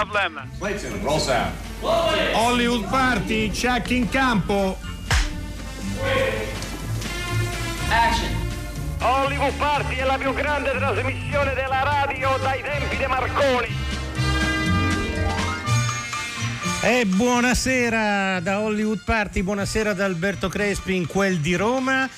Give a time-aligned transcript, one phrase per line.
[0.00, 0.48] Problem.
[0.58, 1.52] Clayton, roll sound.
[1.82, 4.78] Hollywood Party, check in campo.
[7.90, 8.34] Action.
[9.00, 13.68] Hollywood Party è la più grande trasmissione della radio dai tempi di Marconi.
[16.82, 22.08] E buonasera da Hollywood Party, buonasera da Alberto Crespi in quel di Roma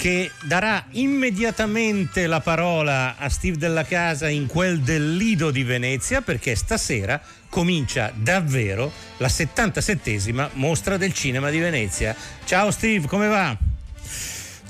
[0.00, 6.22] che darà immediatamente la parola a Steve Della Casa in quel del Lido di Venezia
[6.22, 12.16] perché stasera comincia davvero la 77esima mostra del cinema di Venezia.
[12.46, 13.69] Ciao Steve, come va?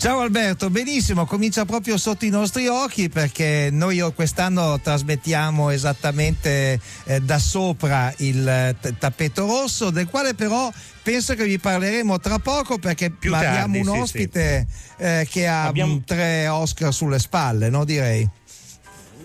[0.01, 7.21] Ciao Alberto, benissimo, comincia proprio sotto i nostri occhi perché noi quest'anno trasmettiamo esattamente eh,
[7.21, 12.79] da sopra il t- tappeto rosso, del quale però penso che vi parleremo tra poco
[12.79, 17.69] perché Più abbiamo tardi, un sì, ospite eh, che ha Abbiamo- tre Oscar sulle spalle,
[17.69, 18.27] no direi?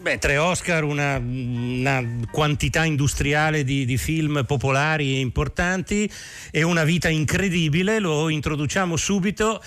[0.01, 6.11] Beh, tre Oscar, una, una quantità industriale di, di film popolari e importanti
[6.51, 9.63] e una vita incredibile, lo introduciamo subito.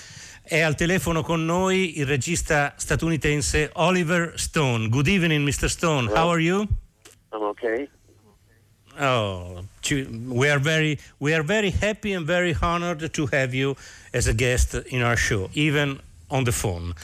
[0.49, 4.89] È al telefono con noi il regista statunitense Oliver Stone.
[4.89, 5.69] Good evening, Mr.
[5.69, 6.09] Stone.
[6.09, 6.67] How are you?
[7.31, 7.87] I'm okay.
[8.99, 9.63] Oh,
[10.27, 13.77] we are very we are very happy and very honored to have you
[14.15, 16.95] as a guest in our show, even on the phone.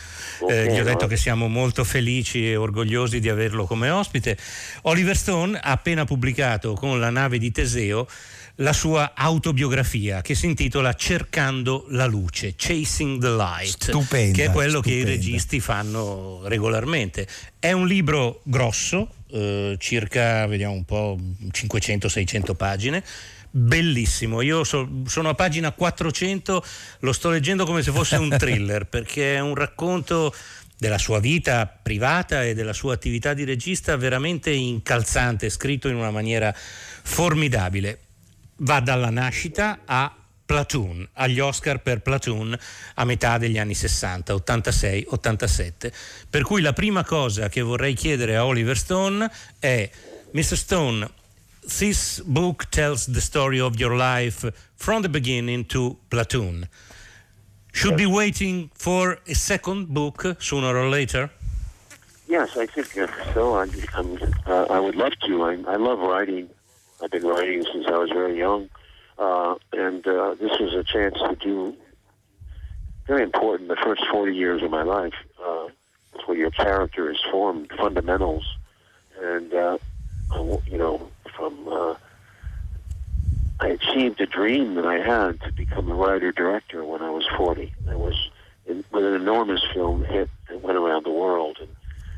[0.48, 4.38] Eh, gli ho detto che siamo molto felici e orgogliosi di averlo come ospite.
[4.84, 8.06] Oliver Stone ha appena pubblicato con la nave di Teseo
[8.56, 14.50] la sua autobiografia che si intitola Cercando la luce, Chasing the Light, Stupenda, che è
[14.50, 15.10] quello che i stupenda.
[15.10, 17.26] registi fanno regolarmente.
[17.58, 21.18] È un libro grosso, eh, circa, vediamo un po',
[21.50, 23.02] 500-600 pagine.
[23.50, 26.64] Bellissimo, io so- sono a pagina 400,
[27.00, 30.34] lo sto leggendo come se fosse un thriller perché è un racconto
[30.76, 36.10] della sua vita privata e della sua attività di regista veramente incalzante, scritto in una
[36.10, 37.98] maniera formidabile.
[38.56, 40.14] Va dalla nascita a
[40.46, 42.56] Platoon, agli Oscar per Platoon
[42.94, 45.92] a metà degli anni 60, 86, 87.
[46.28, 49.90] Per cui la prima cosa che vorrei chiedere a Oliver Stone è
[50.32, 50.56] Mr.
[50.56, 51.10] Stone,
[51.78, 56.68] this book tells the story of your life from the beginning to Platoon.
[57.72, 61.30] Should be waiting for a second book sooner or later?
[62.28, 63.56] Yes, I think so.
[63.58, 65.42] I'm, I'm, uh, I would love to.
[65.42, 66.48] I, I love writing.
[67.04, 68.70] I've been writing since I was very young,
[69.18, 71.76] uh, and uh, this was a chance to do
[73.06, 73.68] very important.
[73.68, 75.12] The first forty years of my life,
[75.44, 75.68] uh,
[76.24, 78.56] where your character is formed, fundamentals,
[79.20, 79.76] and uh,
[80.34, 81.68] you know from.
[81.68, 81.94] Uh,
[83.60, 87.24] I achieved a dream that I had to become a writer director when I was
[87.36, 87.72] 40.
[87.88, 88.30] I was
[88.66, 91.68] in, with an enormous film hit that went around the world, and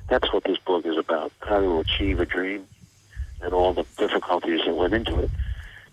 [0.09, 2.69] that's what this book is about: how to achieve a dream
[3.41, 5.31] and all the difficulties that went into it.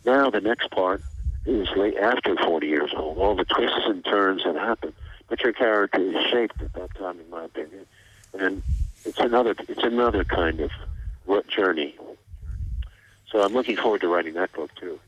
[0.06, 1.02] Now the next part
[1.46, 3.18] is late after 40 years old.
[3.18, 4.94] All the twists and turns that happen,
[5.28, 7.86] but your character is shaped at that time, in my opinion,
[8.34, 8.64] and
[9.06, 10.72] it's another it's another kind of
[11.56, 11.96] journey.
[13.32, 15.00] So I'm looking forward to writing that book too.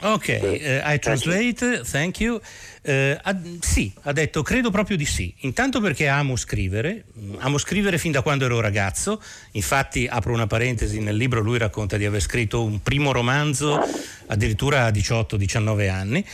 [0.00, 2.40] Ok, eh, I translate, thank you.
[2.82, 5.32] Eh, ha- sì, ha detto credo proprio di sì.
[5.38, 9.22] Intanto perché amo scrivere, mm, amo scrivere fin da quando ero ragazzo.
[9.52, 13.80] Infatti, apro una parentesi, nel libro lui racconta di aver scritto un primo romanzo
[14.26, 16.26] addirittura a 18-19 anni.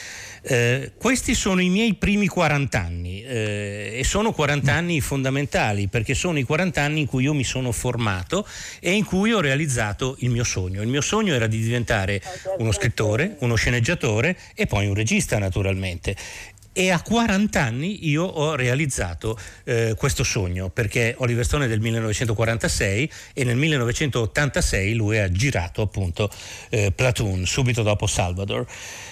[0.42, 6.14] Eh, questi sono i miei primi 40 anni eh, e sono 40 anni fondamentali perché
[6.14, 8.46] sono i 40 anni in cui io mi sono formato
[8.80, 10.80] e in cui ho realizzato il mio sogno.
[10.82, 12.22] Il mio sogno era di diventare
[12.58, 16.16] uno scrittore, uno sceneggiatore e poi un regista naturalmente.
[16.72, 21.80] E a 40 anni io ho realizzato eh, questo sogno perché Oliver Stone è del
[21.80, 26.30] 1946 e nel 1986 lui ha girato appunto
[26.68, 28.64] eh, Platoon subito dopo Salvador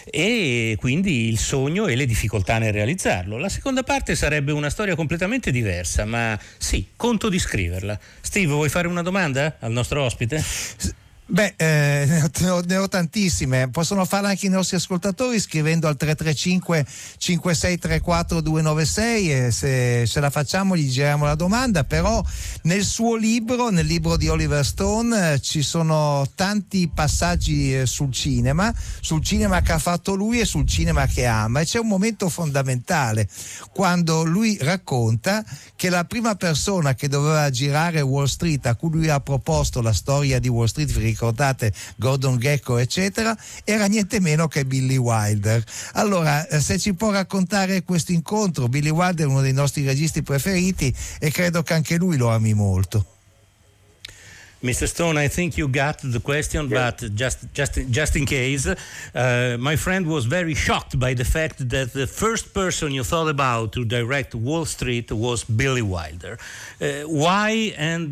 [0.05, 3.39] e quindi il sogno e le difficoltà nel realizzarlo.
[3.39, 7.99] La seconda parte sarebbe una storia completamente diversa, ma sì, conto di scriverla.
[8.21, 11.07] Steve, vuoi fare una domanda al nostro ospite?
[11.31, 12.07] Beh, eh,
[12.41, 16.87] ne, ho, ne ho- tantissime, possono farle anche i nostri ascoltatori scrivendo al 335
[17.19, 22.25] 5634 296 e se, se la facciamo gli giriamo la domanda, però
[22.63, 28.11] nel suo libro, nel libro di Oliver Stone, eh, ci sono tanti passaggi eh, sul
[28.11, 31.61] cinema, sul cinema che ha fatto lui e sul cinema che ama.
[31.61, 33.29] E c'è un momento fondamentale
[33.75, 35.45] quando lui racconta
[35.77, 39.93] che la prima persona che doveva girare Wall Street, a cui lui ha proposto la
[39.93, 45.65] storia di Wall Street, vi ricordate Gordon Gecko, eccetera, era niente meno che Billy Wilder.
[45.95, 50.23] Allora, eh, se ci può raccontare questo incontro, Billy Wilder è uno dei nostri registi
[50.23, 53.18] preferiti e credo che anche lui lo ami molto.
[54.63, 54.89] Mr.
[54.89, 56.91] Stone, I think you got the question, Yeah.
[56.91, 61.69] but just just just in case, uh, my friend was very shocked by the fact
[61.75, 66.39] that the first person you thought about to direct Wall Street was Billy Wilder.
[66.81, 66.87] Uh,
[67.25, 68.03] why and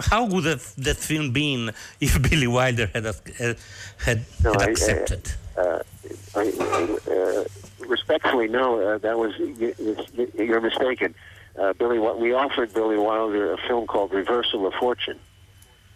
[0.10, 3.12] how would have that film been if Billy Wilder had uh,
[4.06, 5.22] had, No, had I- I- accepted?
[5.56, 5.78] uh,
[6.36, 6.42] I,
[7.10, 7.44] uh,
[7.94, 9.74] respectfully, no, uh, that was you,
[10.16, 11.14] you- you're mistaken.
[11.58, 15.18] Uh, Billy, what we offered Billy Wilder a film called Reversal of Fortune,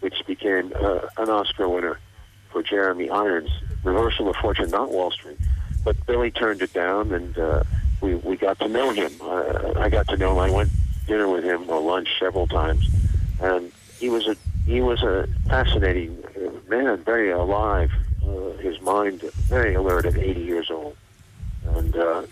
[0.05, 1.99] which became uh, an Oscar winner
[2.51, 3.49] for Jeremy Irons.
[3.85, 5.39] Reversal of Fortune, not Wall Street,
[5.83, 7.63] but Billy turned it down, and uh,
[8.03, 9.11] we we got to know him.
[9.23, 10.39] Uh, I got to know him.
[10.41, 10.71] I went
[11.07, 12.87] dinner with him or lunch several times,
[13.41, 14.37] and he was a
[14.67, 17.91] he was a fascinating uh, man, very alive.
[18.23, 20.97] Uh, his mind very alert at 80 years old,
[21.77, 22.25] and uh,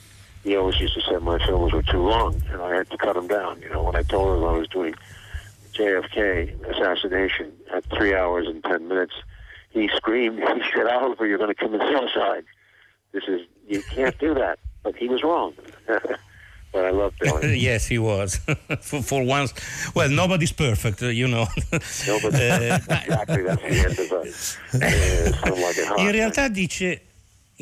[0.44, 3.14] he always used to say my films were too long, and I had to cut
[3.14, 3.62] them down.
[3.62, 4.94] You know, when I told him I was doing
[5.72, 9.14] JFK assassination at three hours and ten minutes,
[9.70, 10.38] he screamed.
[10.54, 12.44] He said, "Oliver, you're going to commit suicide.
[13.12, 15.54] This is you can't do that." But he was wrong.
[16.72, 17.58] but I love Billy.
[17.70, 18.40] yes, he was.
[18.80, 19.52] for, for once,
[19.94, 21.46] well, nobody's perfect, uh, you know.
[21.72, 24.20] Eh, exactly that's the end of a
[25.50, 26.06] uh, like.
[26.06, 27.11] In realtà dice.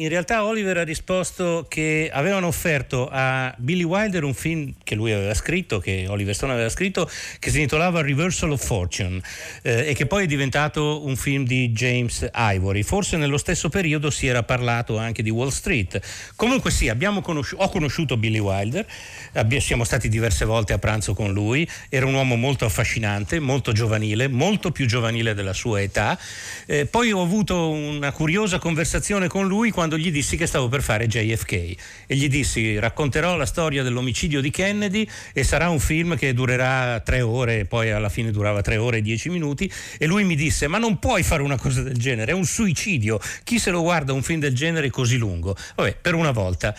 [0.00, 5.12] In realtà Oliver ha risposto che avevano offerto a Billy Wilder un film che lui
[5.12, 7.06] aveva scritto, che Oliver Stone aveva scritto,
[7.38, 9.20] che si intitolava Reversal of Fortune
[9.60, 12.82] eh, e che poi è diventato un film di James Ivory.
[12.82, 16.00] Forse nello stesso periodo si era parlato anche di Wall Street.
[16.34, 18.86] Comunque sì, conosci- ho conosciuto Billy Wilder,
[19.34, 23.72] abbia- siamo stati diverse volte a pranzo con lui, era un uomo molto affascinante, molto
[23.72, 26.18] giovanile, molto più giovanile della sua età.
[26.64, 30.82] Eh, poi ho avuto una curiosa conversazione con lui quando gli dissi che stavo per
[30.82, 31.76] fare JFK e
[32.08, 37.20] gli dissi racconterò la storia dell'omicidio di Kennedy e sarà un film che durerà tre
[37.20, 40.78] ore, poi alla fine durava tre ore e dieci minuti e lui mi disse ma
[40.78, 44.22] non puoi fare una cosa del genere, è un suicidio, chi se lo guarda un
[44.22, 45.56] film del genere così lungo?
[45.74, 46.74] Vabbè, per una volta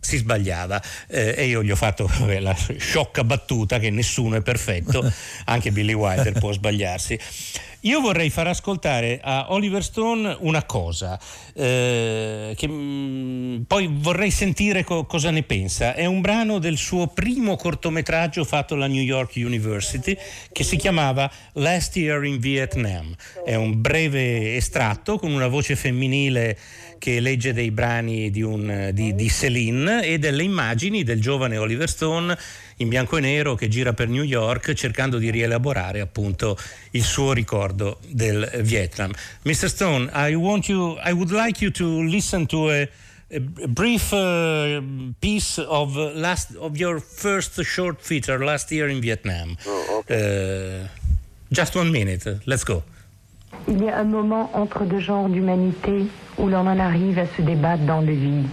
[0.00, 4.42] si sbagliava eh, e io gli ho fatto vabbè, la sciocca battuta che nessuno è
[4.42, 5.10] perfetto,
[5.44, 7.18] anche Billy Wilder può sbagliarsi.
[7.84, 11.18] Io vorrei far ascoltare a Oliver Stone una cosa,
[11.54, 15.94] eh, che mm, poi vorrei sentire co- cosa ne pensa.
[15.94, 20.14] È un brano del suo primo cortometraggio fatto alla New York University
[20.52, 23.14] che si chiamava Last Year in Vietnam.
[23.44, 26.58] È un breve estratto con una voce femminile
[27.00, 31.88] che legge dei brani di, un, di, di Céline e delle immagini del giovane Oliver
[31.88, 32.36] Stone
[32.76, 36.56] in bianco e nero che gira per New York cercando di rielaborare appunto
[36.90, 39.10] il suo ricordo del Vietnam.
[39.42, 39.68] Mr.
[39.68, 42.88] Stone, I want you I would like you to listen to a
[43.32, 43.38] a
[43.68, 44.82] brief uh,
[45.20, 49.56] piece of last of your first short feature last year in Vietnam.
[49.66, 50.88] Oh, Uh,
[51.52, 52.40] just one minute.
[52.44, 52.82] Let's go.
[53.72, 56.06] Il y a un moment entre deux genres d'humanité
[56.38, 58.48] où l'on en arrive à se débattre dans le vide.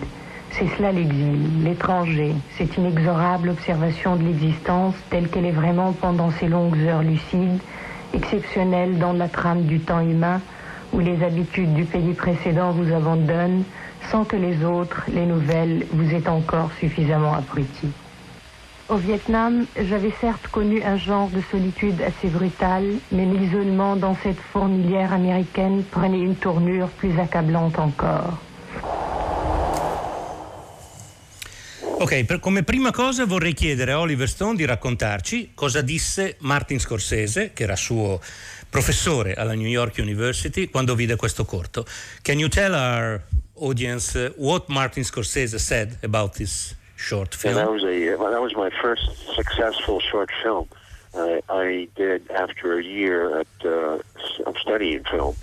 [0.52, 6.48] C'est cela l'exil, l'étranger, cette inexorable observation de l'existence telle qu'elle est vraiment pendant ces
[6.48, 7.60] longues heures lucides,
[8.14, 10.40] exceptionnelle dans la trame du temps humain
[10.94, 13.64] où les habitudes du pays précédent vous abandonnent
[14.12, 17.90] sans que les autres, les nouvelles, vous aient encore suffisamment abrutis.
[18.90, 24.40] Au Vietnam, j'avais certes connu un genre de solitude assez brutale, mais l'isolement dans cette
[24.54, 28.40] fourmilière américaine prenait une tournure plus accablante encore.
[32.00, 36.80] Ok, per- come prima cosa vorrei chiedere a Oliver Stone di raccontarci cosa disse Martin
[36.80, 38.22] Scorsese, che era suo
[38.70, 41.86] professore alla New York University, quando vide questo corto.
[42.22, 43.22] Can you tell our
[43.56, 47.74] audience what Martin Scorsese said about this short Yeah, that film?
[47.76, 49.04] was a well, that was my first
[49.36, 50.68] successful short film.
[51.16, 54.00] I I did after a year at uh,
[54.46, 55.36] of studying film.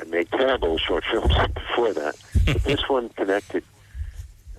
[0.00, 3.62] I made terrible short films before that, but this one connected,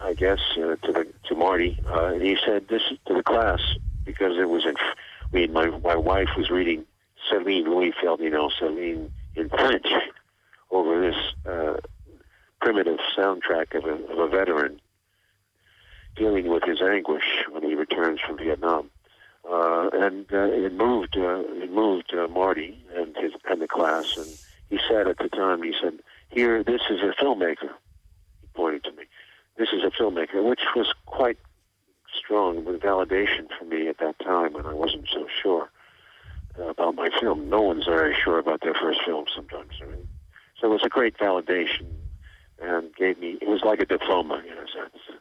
[0.01, 1.79] I guess, uh, to the to Marty.
[1.91, 3.59] Uh, and he said this to the class
[4.05, 4.75] because it was in.
[5.31, 6.85] We my my wife was reading
[7.29, 9.87] Celine Louis Ferdinand Celine in French
[10.69, 11.15] over this
[11.45, 11.77] uh,
[12.61, 14.79] primitive soundtrack of a, of a veteran
[16.15, 18.89] dealing with his anguish when he returns from Vietnam.
[19.49, 24.15] Uh, and uh, it moved uh, it moved uh, Marty and his and the class.
[24.15, 24.27] And
[24.69, 27.69] he said at the time, he said, "Here, this is a filmmaker."
[28.41, 29.03] He pointed to me.
[29.57, 31.37] This is a filmmaker, which was quite
[32.17, 35.69] strong with validation for me at that time when I wasn't so sure
[36.57, 37.49] about my film.
[37.49, 39.73] No one's very sure about their first film sometimes.
[39.81, 40.07] I mean,
[40.59, 41.87] so it was a great validation
[42.61, 43.37] and gave me.
[43.41, 45.19] It was like a diploma in a sense.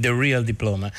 [0.00, 0.90] The Real Diploma.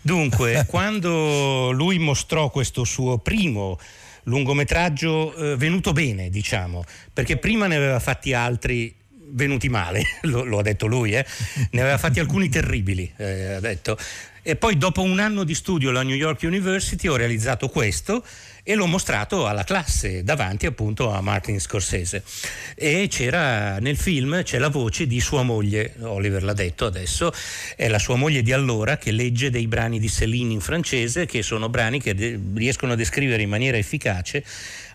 [0.00, 3.78] Dunque, quando lui mostrò questo suo primo
[4.24, 8.94] lungometraggio eh, venuto bene, diciamo, perché prima ne aveva fatti altri
[9.30, 11.24] venuti male, lo, lo ha detto lui, eh?
[11.70, 13.96] ne aveva fatti alcuni terribili, eh, ha detto.
[14.46, 18.22] E poi dopo un anno di studio alla New York University ho realizzato questo
[18.62, 22.22] e l'ho mostrato alla classe davanti appunto a Martin Scorsese.
[22.74, 27.32] E c'era nel film c'è la voce di sua moglie, Oliver l'ha detto adesso,
[27.74, 31.42] è la sua moglie di allora che legge dei brani di Céline in francese che
[31.42, 34.44] sono brani che de- riescono a descrivere in maniera efficace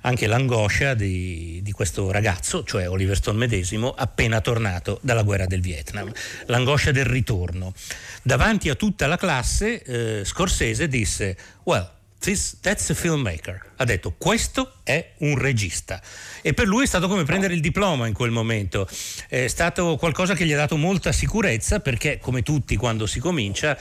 [0.02, 5.62] anche l'angoscia di, di, questo ragazzo, cioè Oliver Stone medesimo, appena tornato dalla guerra del
[5.62, 6.12] Vietnam,
[6.46, 7.74] l'angoscia del ritorno.
[8.22, 13.72] Davanti a tutta la classe, eh, Scorsese disse: Well, This, that's a filmmaker.
[13.78, 16.02] Ha detto questo è un regista.
[16.42, 18.90] E per lui è stato come prendere il diploma in quel momento.
[19.30, 23.78] È stato qualcosa che gli ha dato molta sicurezza perché, come tutti quando si comincia,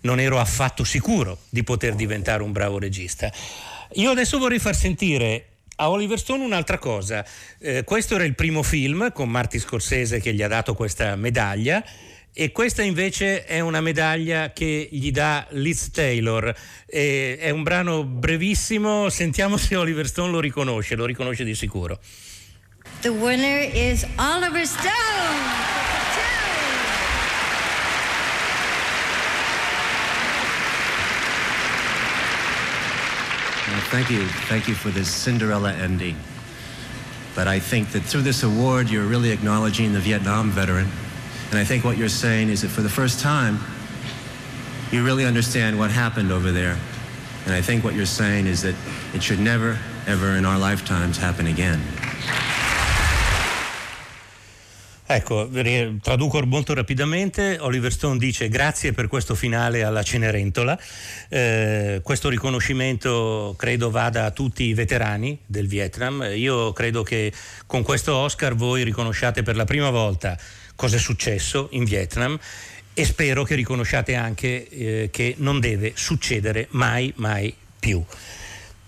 [0.00, 3.32] non ero affatto sicuro di poter diventare un bravo regista.
[3.94, 5.46] Io adesso vorrei far sentire
[5.80, 7.24] a Oliver Stone un'altra cosa.
[7.58, 11.84] Eh, questo era il primo film con Marty Scorsese che gli ha dato questa medaglia
[12.32, 16.54] e questa invece è una medaglia che gli dà Liz Taylor.
[16.86, 21.98] E è un brano brevissimo, sentiamo se Oliver Stone lo riconosce, lo riconosce di sicuro.
[23.00, 25.77] The winner is Oliver Stone.
[33.90, 34.26] Thank you.
[34.48, 36.16] Thank you for this Cinderella ending.
[37.34, 40.88] But I think that through this award, you're really acknowledging the Vietnam veteran.
[41.50, 43.58] And I think what you're saying is that for the first time,
[44.92, 46.76] you really understand what happened over there.
[47.46, 48.74] And I think what you're saying is that
[49.14, 51.80] it should never, ever in our lifetimes happen again.
[55.10, 55.48] Ecco,
[56.02, 57.56] traduco molto rapidamente.
[57.60, 60.78] Oliver Stone dice grazie per questo finale alla Cenerentola.
[61.30, 66.28] Eh, questo riconoscimento credo vada a tutti i veterani del Vietnam.
[66.34, 67.32] Io credo che
[67.64, 70.36] con questo Oscar voi riconosciate per la prima volta
[70.76, 72.38] cosa è successo in Vietnam
[72.92, 78.04] e spero che riconosciate anche eh, che non deve succedere mai, mai più.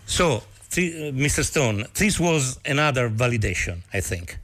[0.04, 1.42] So, th- Mr.
[1.42, 4.38] Stone, this was another validation, I think.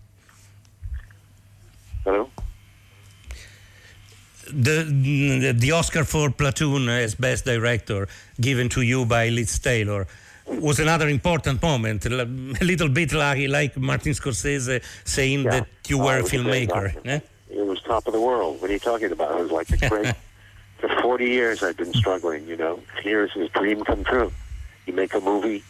[2.07, 2.31] Hello?
[4.53, 8.07] The, the Oscar for Platoon as Best Director
[8.41, 10.07] given to you by Liz Taylor
[10.47, 15.51] was another important moment, a little bit like, like Martin Scorsese saying yeah.
[15.51, 16.95] that you were a filmmaker.
[17.05, 17.19] Eh?
[17.51, 18.61] it was top of the world.
[18.61, 19.41] What are you talking about?
[19.41, 20.15] It was like a great.
[20.79, 22.47] for 40 years, I've been struggling.
[22.47, 24.33] You know, here's his dream come true.
[24.87, 25.65] You make a movie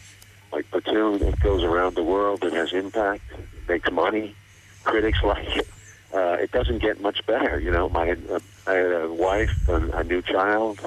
[0.51, 4.35] like Platoon, it goes around the world, it has impact, it makes money,
[4.83, 5.67] critics like it.
[6.13, 7.59] Uh, it doesn't get much better.
[7.59, 10.79] You know, my uh, I had a wife, and a new child.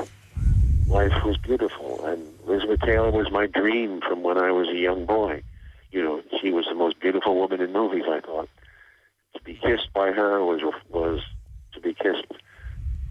[0.87, 5.07] Life was beautiful, and Elizabeth Taylor was my dream from when I was a young
[5.07, 5.43] boy.
[5.93, 8.05] You know, she was the most beautiful woman in movies.
[8.09, 8.49] I thought
[9.35, 11.21] to be kissed by her was was
[11.75, 12.33] to be kissed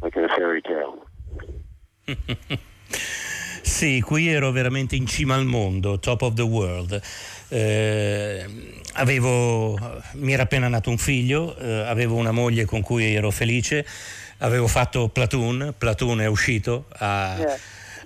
[0.01, 1.05] like in a fairy tale.
[3.61, 6.99] sì, qui ero veramente in cima al mondo, top of the world.
[7.49, 8.45] Eh,
[8.93, 9.77] avevo,
[10.13, 13.85] mi era appena nato un figlio, eh, avevo una moglie con cui ero felice,
[14.39, 17.35] avevo fatto Platoon, Platoon è uscito a...
[17.37, 17.59] Yeah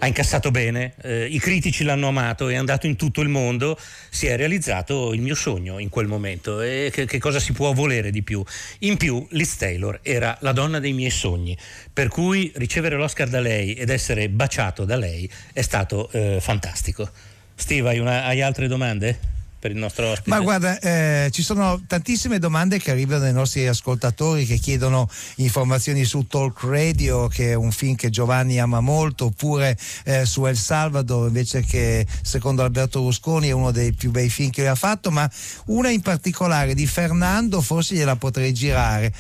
[0.04, 4.28] ha incassato bene, eh, i critici l'hanno amato, è andato in tutto il mondo, si
[4.28, 8.12] è realizzato il mio sogno in quel momento e che, che cosa si può volere
[8.12, 8.44] di più?
[8.80, 11.58] In più Liz Taylor era la donna dei miei sogni,
[11.92, 17.10] per cui ricevere l'Oscar da lei ed essere baciato da lei è stato eh, fantastico.
[17.56, 19.32] Steve, hai, una, hai altre domande?
[19.64, 20.30] per il nostro ospite?
[20.30, 26.04] Ma guarda, eh, ci sono tantissime domande che arrivano dai nostri ascoltatori che chiedono informazioni
[26.04, 30.58] su Talk Radio, che è un film che Giovanni ama molto, oppure eh, su El
[30.58, 34.76] Salvador, invece che secondo Alberto Rusconi è uno dei più bei film che lui ha
[34.76, 35.32] fatto, ma
[35.68, 39.14] una in particolare di Fernando, forse gliela potrei girare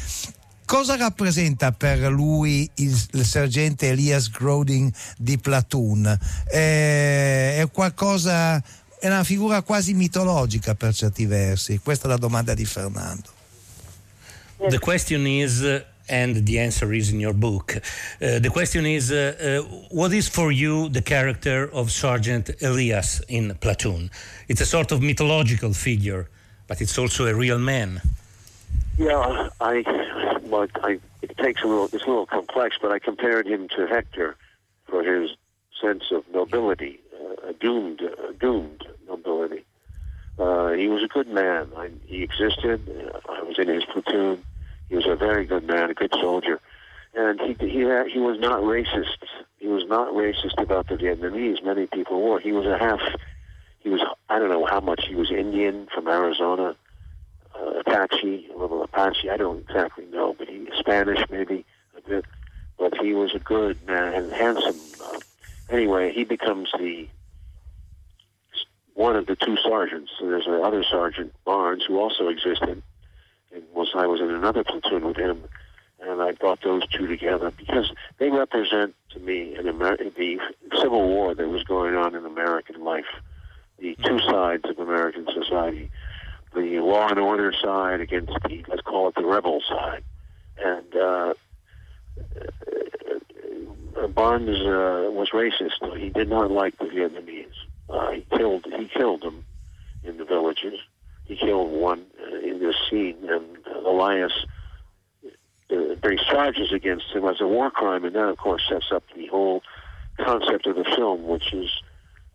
[0.66, 6.18] cosa rappresenta per lui il, il, sergente Elias Groding di Platoon?
[6.52, 8.62] Eh, è qualcosa
[9.00, 11.80] è una figura quasi mitologica per certi versi.
[11.84, 13.30] Questa è la domanda di Fernando.
[14.70, 15.62] The question is
[16.08, 17.76] and the answer is in your book.
[18.22, 23.22] Uh, the question is uh, uh, what is for you the character of Sergeant Elias
[23.28, 24.10] in Platoon?
[24.48, 26.30] It's a sort of mythological figure,
[26.68, 28.02] but it's also a real man.
[28.98, 29.84] Yeah, I,
[30.54, 33.88] well, I, it takes a little, it's a little complex, but I compared him to
[33.88, 34.36] Hector
[34.86, 35.32] for his
[35.82, 39.66] sense of nobility, uh, doomed, uh, doomed nobility.
[40.38, 41.70] Uh, he was a good man.
[41.76, 42.88] I, he existed.
[43.28, 44.44] I was in his platoon.
[44.90, 46.60] He was a very good man, a good soldier,
[47.16, 49.18] and he he had, he was not racist.
[49.58, 51.64] He was not racist about the Vietnamese.
[51.64, 52.40] Many people were.
[52.40, 53.02] He was a half.
[53.80, 56.76] He was I don't know how much he was Indian from Arizona,
[57.56, 59.30] uh, Apache, a little Apache.
[59.30, 60.03] I don't exactly
[60.84, 61.66] Spanish maybe
[61.98, 62.26] a bit.
[62.78, 64.80] But he was a good man and handsome.
[65.02, 65.20] Uh,
[65.70, 67.08] anyway, he becomes the
[68.96, 70.12] one of the two sergeants.
[70.20, 72.82] So there's another sergeant Barnes who also existed,
[73.54, 75.40] and was I was in another platoon with him,
[76.02, 80.40] and I brought those two together because they represent to me an Amer- the
[80.80, 83.06] civil war that was going on in American life,
[83.80, 85.90] the two sides of American society,
[86.54, 90.04] the law and order side against the let's call it the rebel side.
[90.96, 91.34] Uh,
[93.98, 95.98] uh, Barnes uh, was racist.
[95.98, 97.48] He did not like the Vietnamese.
[97.90, 99.44] Uh, he killed he killed them
[100.04, 100.80] in the villages.
[101.26, 103.46] He killed one uh, in this scene, and
[103.86, 104.34] Elias
[105.72, 109.04] uh, brings charges against him as a war crime, and that, of course, sets up
[109.16, 109.64] the whole
[110.18, 111.70] concept of the film, which is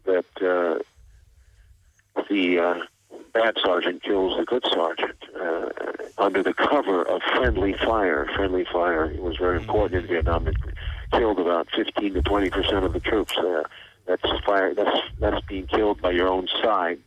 [0.05, 0.83] that the
[3.33, 5.18] bad sergeant kills the good sergeant
[6.19, 8.29] under the cover of friendly fire.
[8.37, 10.49] Friendly fire was very important in Vietnam.
[10.49, 10.57] It
[11.13, 13.37] killed about 15 to 20 percent of the troops.
[13.37, 13.63] Uh,
[14.07, 14.75] that's fire.
[14.75, 16.99] That's that's being killed by your own side,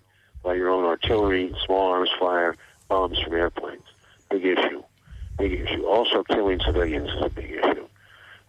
[0.44, 2.56] by your own artillery, small arms fire,
[2.88, 3.84] bombs from airplanes.
[4.30, 4.84] Big issue.
[5.38, 5.86] Big issue.
[5.86, 7.88] Also, killing civilians is a big issue.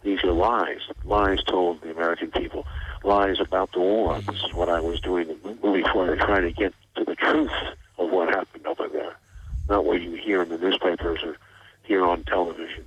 [0.03, 0.81] These are lies.
[1.03, 2.67] Lies told the American people.
[3.03, 4.19] Lies about the war.
[4.21, 6.05] This is what I was doing in the movie for.
[6.05, 6.73] They're trying to get
[10.23, 11.35] hear in the newspapers or
[11.83, 12.85] hear on television.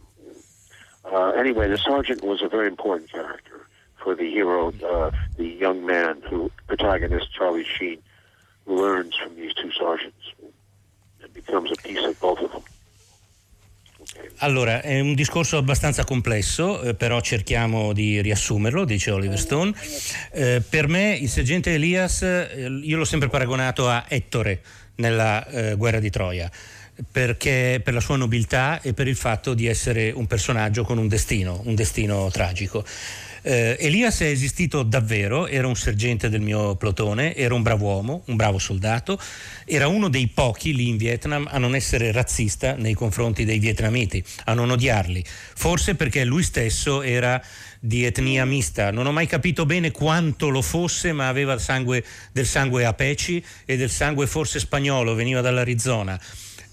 [1.04, 3.66] Uh, anyway, the sergeant was a very important character
[4.02, 8.00] for the hero, uh, the young man who protagonist Charlie Sheen,
[8.66, 10.24] learns from these two sergeants
[11.22, 12.62] and becomes a piece of both of them.
[14.38, 19.72] Allora, è un discorso abbastanza complesso, eh, però cerchiamo di riassumerlo, dice Oliver Stone.
[20.32, 24.60] Eh, per me il sergente Elias, eh, io l'ho sempre paragonato a Ettore
[24.96, 26.50] nella eh, guerra di Troia.
[27.12, 31.08] Perché per la sua nobiltà e per il fatto di essere un personaggio con un
[31.08, 32.84] destino, un destino tragico.
[33.48, 38.22] Eh, Elias è esistito davvero, era un sergente del mio plotone, era un bravo uomo,
[38.26, 39.20] un bravo soldato,
[39.64, 44.24] era uno dei pochi lì in Vietnam a non essere razzista nei confronti dei vietnamiti,
[44.46, 47.40] a non odiarli, forse perché lui stesso era
[47.78, 48.90] di etnia mista.
[48.90, 53.76] Non ho mai capito bene quanto lo fosse, ma aveva sangue, del sangue apeci e
[53.76, 56.20] del sangue forse spagnolo, veniva dall'Arizona.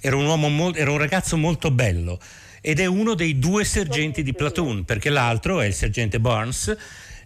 [0.05, 2.19] Era un, uomo, era un ragazzo molto bello
[2.59, 6.75] ed è uno dei due sergenti di platoon, perché l'altro è il sergente Barnes.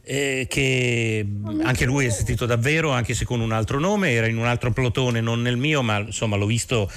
[0.10, 1.26] Eh, che
[1.64, 4.72] anche lui è esistito davvero, anche se con un altro nome, era in un altro
[4.72, 6.90] plotone, non nel mio, ma insomma l'ho visto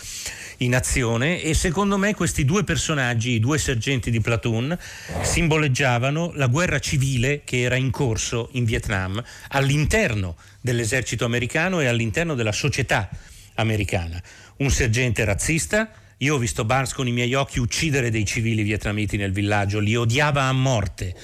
[0.58, 4.78] in azione e secondo me questi due personaggi, i due sergenti di platoon,
[5.22, 12.34] simboleggiavano la guerra civile che era in corso in Vietnam all'interno dell'esercito americano e all'interno
[12.34, 13.08] della società
[13.54, 14.22] americana.
[14.60, 19.16] Un sergente razzista, io ho visto Barnes con i miei occhi uccidere dei civili vietnamiti
[19.16, 21.14] nel villaggio, li odiava a morte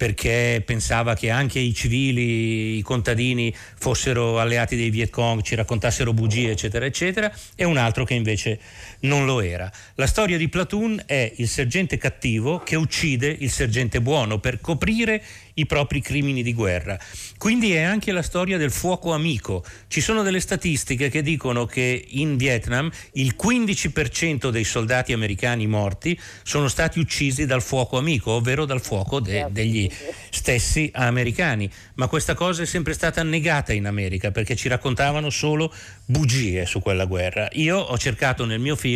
[0.00, 6.14] perché pensava che anche i civili, i contadini fossero alleati dei Viet Cong, ci raccontassero
[6.14, 8.58] bugie, eccetera, eccetera, e un altro che invece
[9.00, 9.70] non lo era.
[9.94, 15.22] La storia di Platoon è il sergente cattivo che uccide il sergente buono per coprire
[15.54, 16.98] i propri crimini di guerra.
[17.36, 19.64] Quindi è anche la storia del fuoco amico.
[19.88, 26.18] Ci sono delle statistiche che dicono che in Vietnam il 15% dei soldati americani morti
[26.42, 29.90] sono stati uccisi dal fuoco amico, ovvero dal fuoco de- degli
[30.30, 31.70] stessi americani.
[31.94, 35.72] Ma questa cosa è sempre stata negata in America perché ci raccontavano solo
[36.06, 37.48] bugie su quella guerra.
[37.52, 38.89] Io ho cercato nel mio film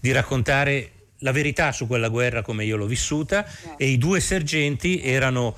[0.00, 3.46] di raccontare la verità su quella guerra come io l'ho vissuta
[3.76, 5.56] e i due sergenti erano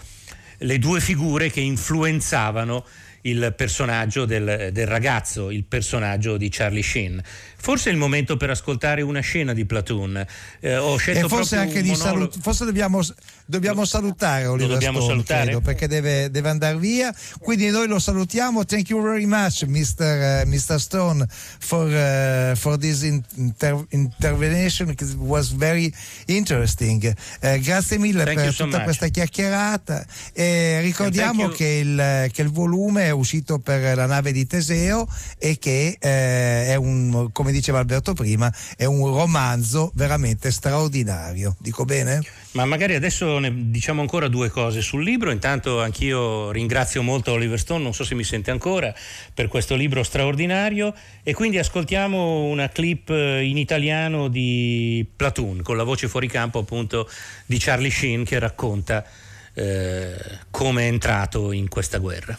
[0.59, 2.85] le due figure che influenzavano
[3.23, 7.23] il personaggio del, del, ragazzo, il personaggio di Charlie Sheen.
[7.61, 10.25] Forse è il momento per ascoltare una scena di Platoon.
[10.61, 13.01] Eh, ho scelto e forse anche di salut- forse dobbiamo,
[13.44, 15.42] dobbiamo salutare Oliver dobbiamo Stone, salutare?
[15.44, 17.14] Credo, perché deve, deve, andare via.
[17.40, 18.64] Quindi noi lo salutiamo.
[18.64, 20.44] Thank you very much, Mr.
[20.44, 20.79] Uh, Mr.
[20.79, 21.27] Stone,
[21.59, 24.90] for, uh, for this inter- intervention.
[24.90, 25.92] It was very
[26.27, 27.05] interesting.
[27.42, 28.85] Uh, grazie mille Thank per so tutta much.
[28.87, 30.07] questa chiacchierata.
[30.33, 35.07] E ricordiamo che il, che il volume è uscito per la nave di Teseo
[35.38, 41.57] e che eh, è un, come diceva Alberto prima, è un romanzo veramente straordinario.
[41.59, 42.23] Dico bene?
[42.53, 45.31] Ma magari adesso ne diciamo ancora due cose sul libro.
[45.31, 48.95] Intanto anch'io ringrazio molto Oliver Stone, non so se mi sente ancora,
[49.33, 55.85] per questo libro straordinario e quindi ascoltiamo una clip in italiano di Platoon con la
[55.85, 57.09] voce fuori campo appunto
[57.47, 59.05] di Charlie Sheen che racconta
[59.55, 60.17] eh,
[60.51, 62.37] come è entrato in questa guerra.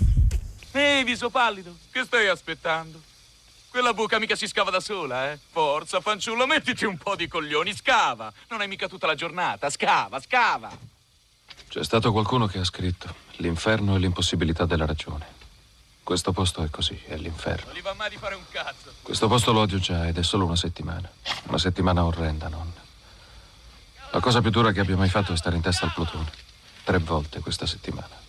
[0.71, 3.01] Ehi, viso pallido, che stai aspettando?
[3.79, 5.39] Quella buca mica si scava da sola, eh?
[5.51, 8.29] Forza, fanciullo, mettiti un po' di coglioni, scava.
[8.49, 10.69] Non hai mica tutta la giornata, scava, scava.
[11.69, 15.25] C'è stato qualcuno che ha scritto l'inferno e l'impossibilità della ragione.
[16.03, 17.67] Questo posto è così, è l'inferno.
[17.67, 18.95] Non gli va mai di fare un cazzo.
[19.01, 21.09] Questo posto lo odio già ed è solo una settimana.
[21.43, 22.83] Una settimana orrenda, nonna.
[24.11, 26.29] La cosa più dura che abbia mai fatto è stare in testa al plotone.
[26.83, 28.19] Tre volte questa settimana.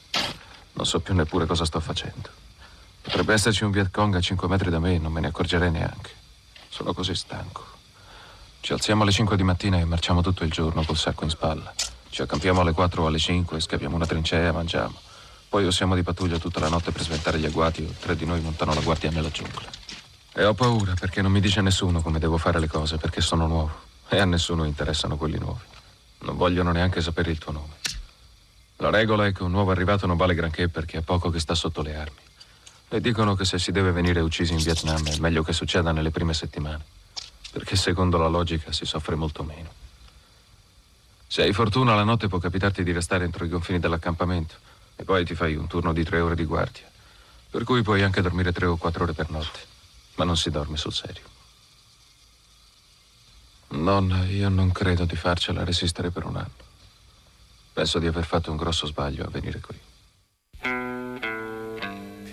[0.74, 2.49] Non so più neppure cosa sto facendo.
[3.02, 5.70] Potrebbe esserci un Viet Cong a 5 metri da me e non me ne accorgerei
[5.70, 6.10] neanche.
[6.68, 7.64] Sono così stanco.
[8.60, 11.72] Ci alziamo alle 5 di mattina e marciamo tutto il giorno col sacco in spalla.
[12.10, 14.98] Ci accampiamo alle 4 o alle 5, scaviamo una trincea e mangiamo.
[15.48, 18.40] Poi o di pattuglia tutta la notte per sventare gli agguati o tre di noi
[18.40, 19.68] montano la guardia nella giungla.
[20.32, 23.48] E ho paura perché non mi dice nessuno come devo fare le cose perché sono
[23.48, 25.64] nuovo e a nessuno interessano quelli nuovi.
[26.20, 27.74] Non vogliono neanche sapere il tuo nome.
[28.76, 31.56] La regola è che un nuovo arrivato non vale granché perché è poco che sta
[31.56, 32.20] sotto le armi.
[32.92, 36.10] E dicono che se si deve venire uccisi in Vietnam è meglio che succeda nelle
[36.10, 36.84] prime settimane,
[37.52, 39.70] perché secondo la logica si soffre molto meno.
[41.28, 44.56] Se hai fortuna la notte può capitarti di restare entro i confini dell'accampamento
[44.96, 46.90] e poi ti fai un turno di tre ore di guardia,
[47.48, 49.60] per cui puoi anche dormire tre o quattro ore per notte,
[50.16, 51.22] ma non si dorme sul serio.
[53.68, 56.68] Nonna, io non credo di farcela resistere per un anno.
[57.72, 59.78] Penso di aver fatto un grosso sbaglio a venire qui.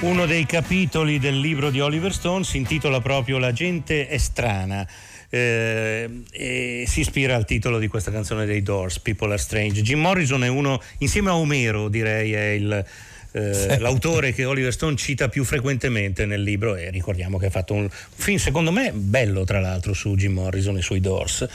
[0.00, 4.88] Uno dei capitoli del libro di Oliver Stone si intitola proprio La gente è strana.
[5.28, 9.82] Eh, e si ispira al titolo di questa canzone dei Doors, People Are Strange.
[9.82, 12.84] Jim Morrison è uno, insieme a Omero, direi, è il,
[13.32, 17.74] eh, l'autore che Oliver Stone cita più frequentemente nel libro e ricordiamo che ha fatto
[17.74, 21.46] un film secondo me bello tra l'altro su Jim Morrison e sui Doors.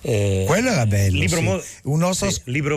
[0.00, 1.20] Eh, Quello era bello.
[1.20, 1.44] Libro, sì.
[1.44, 2.28] mo- un nostro...
[2.28, 2.76] sì, libro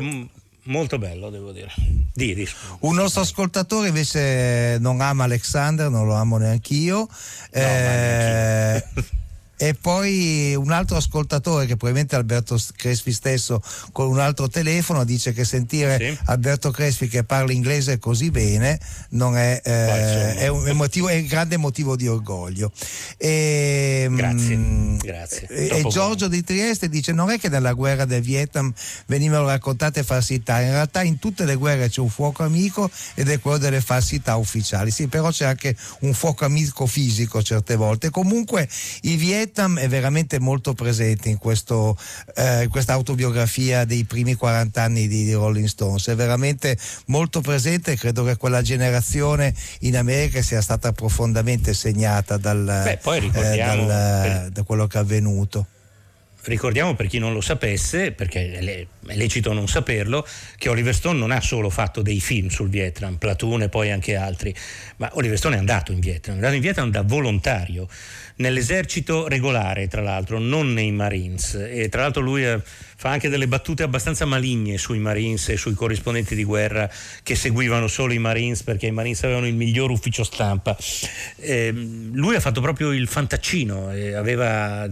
[0.67, 1.71] molto bello, devo dire.
[2.13, 2.47] Di.
[2.79, 6.97] Un nostro ascoltatore invece non ama Alexander, non lo amo neanch'io.
[6.97, 7.07] No,
[7.51, 8.83] eh,
[9.57, 15.33] e poi un altro ascoltatore che probabilmente Alberto Crespi stesso con un altro telefono dice
[15.33, 16.17] che sentire Sì.
[16.25, 21.25] Alberto Crespi che parla inglese così bene non è, eh, è un, motivo, è un
[21.25, 22.71] grande motivo di orgoglio.
[23.17, 25.47] E, Grazie, mm, grazie.
[25.47, 28.71] e Giorgio di Trieste dice non è che nella guerra del Vietnam
[29.07, 33.39] venivano raccontate falsità in realtà in tutte le guerre c'è un fuoco amico ed è
[33.39, 34.91] quello delle falsità ufficiali.
[34.91, 38.11] Sì però c'è anche un fuoco amico fisico certe volte.
[38.11, 38.69] Comunque
[39.01, 41.97] il Vietnam è veramente molto presente in, questo,
[42.35, 46.07] eh, in questa autobiografia dei primi 40 anni di, di Rolling Stones.
[46.07, 52.37] È veramente molto presente e credo che quella generazione in America sia stata profondamente segnata
[52.37, 55.67] dal, Beh, eh, dal- per- da quello che è avvenuto
[56.47, 60.25] Ricordiamo per chi non lo sapesse, perché è le- è lecito non saperlo,
[60.57, 64.15] che Oliver Stone non ha solo fatto dei film sul Vietnam, Platoon e poi anche
[64.15, 64.55] altri,
[64.95, 67.89] ma Oliver Stone è andato in Vietnam, è andato in Vietnam da volontario,
[68.37, 71.53] nell'esercito regolare tra l'altro, non nei Marines.
[71.53, 75.73] E tra l'altro lui eh, fa anche delle battute abbastanza maligne sui Marines e sui
[75.73, 76.89] corrispondenti di guerra
[77.23, 80.77] che seguivano solo i Marines perché i Marines avevano il miglior ufficio stampa.
[81.37, 84.87] Ehm, lui ha fatto proprio il fantaccino, eh, aveva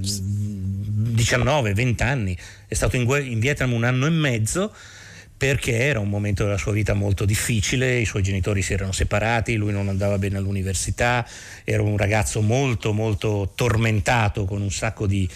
[1.46, 4.74] 19-20 anni, è stato in, in Vietnam un anno e mezzo
[5.38, 9.56] perché era un momento della sua vita molto difficile, i suoi genitori si erano separati,
[9.56, 11.28] lui non andava bene all'università,
[11.66, 15.30] era un ragazzo molto molto tormentato con un sacco di,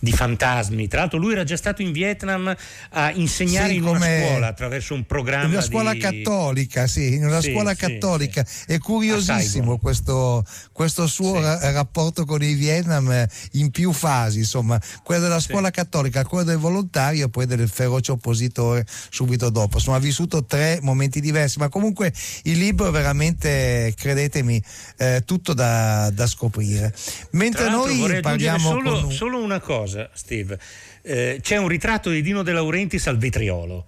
[0.00, 0.86] di fantasmi.
[0.88, 2.54] Tra l'altro lui era già stato in Vietnam
[2.90, 5.98] a insegnare Sì, in una scuola attraverso un programma In una scuola di...
[5.98, 8.44] cattolica, sì, in una Sì, scuola sì, cattolica.
[8.66, 15.22] È curiosissimo questo, questo suo ra- rapporto con il Vietnam in più fasi, insomma, quello
[15.22, 19.76] della scuola cattolica, quello del volontario e poi del feroce oppositore subito dopo.
[19.78, 22.12] Insomma, ha vissuto tre momenti diversi, ma comunque
[22.44, 24.62] il libro è veramente, credetemi,
[24.98, 26.94] eh, tutto da, da scoprire.
[27.32, 30.58] Mentre noi parliamo solo, un- solo una cosa, Steve.
[31.02, 33.84] Eh, c'è un ritratto di Dino De Laurentiis al vetriolo,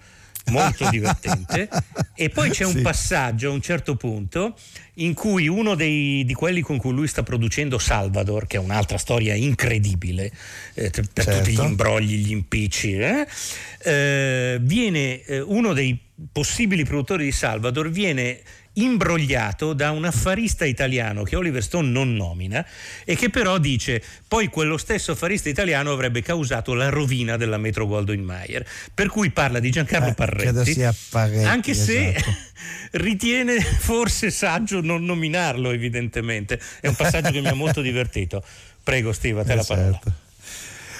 [0.46, 1.68] molto divertente,
[2.14, 2.80] e poi c'è un Sì.
[2.80, 4.56] passaggio a un certo punto
[4.94, 8.98] in cui uno dei, di quelli con cui lui sta producendo Salvador, che è un'altra
[8.98, 10.30] storia incredibile,
[10.74, 11.38] eh, per Certo.
[11.38, 13.26] tutti gli imbrogli, gli impicci, eh,
[13.82, 15.98] eh, viene eh, uno dei
[16.32, 18.40] possibili produttori di Salvador viene
[18.80, 22.64] imbrogliato da un affarista italiano che Oliver Stone non nomina
[23.04, 27.86] e che però dice poi quello stesso affarista italiano avrebbe causato la rovina della Metro
[27.86, 32.34] Goldwyn Mayer per cui parla di Giancarlo Eh, Parretti Parretti, anche se esatto.
[32.92, 38.42] ritiene forse saggio non nominarlo evidentemente è un passaggio che mi ha molto divertito
[38.82, 40.12] prego Steve a te Eh, la parola certo.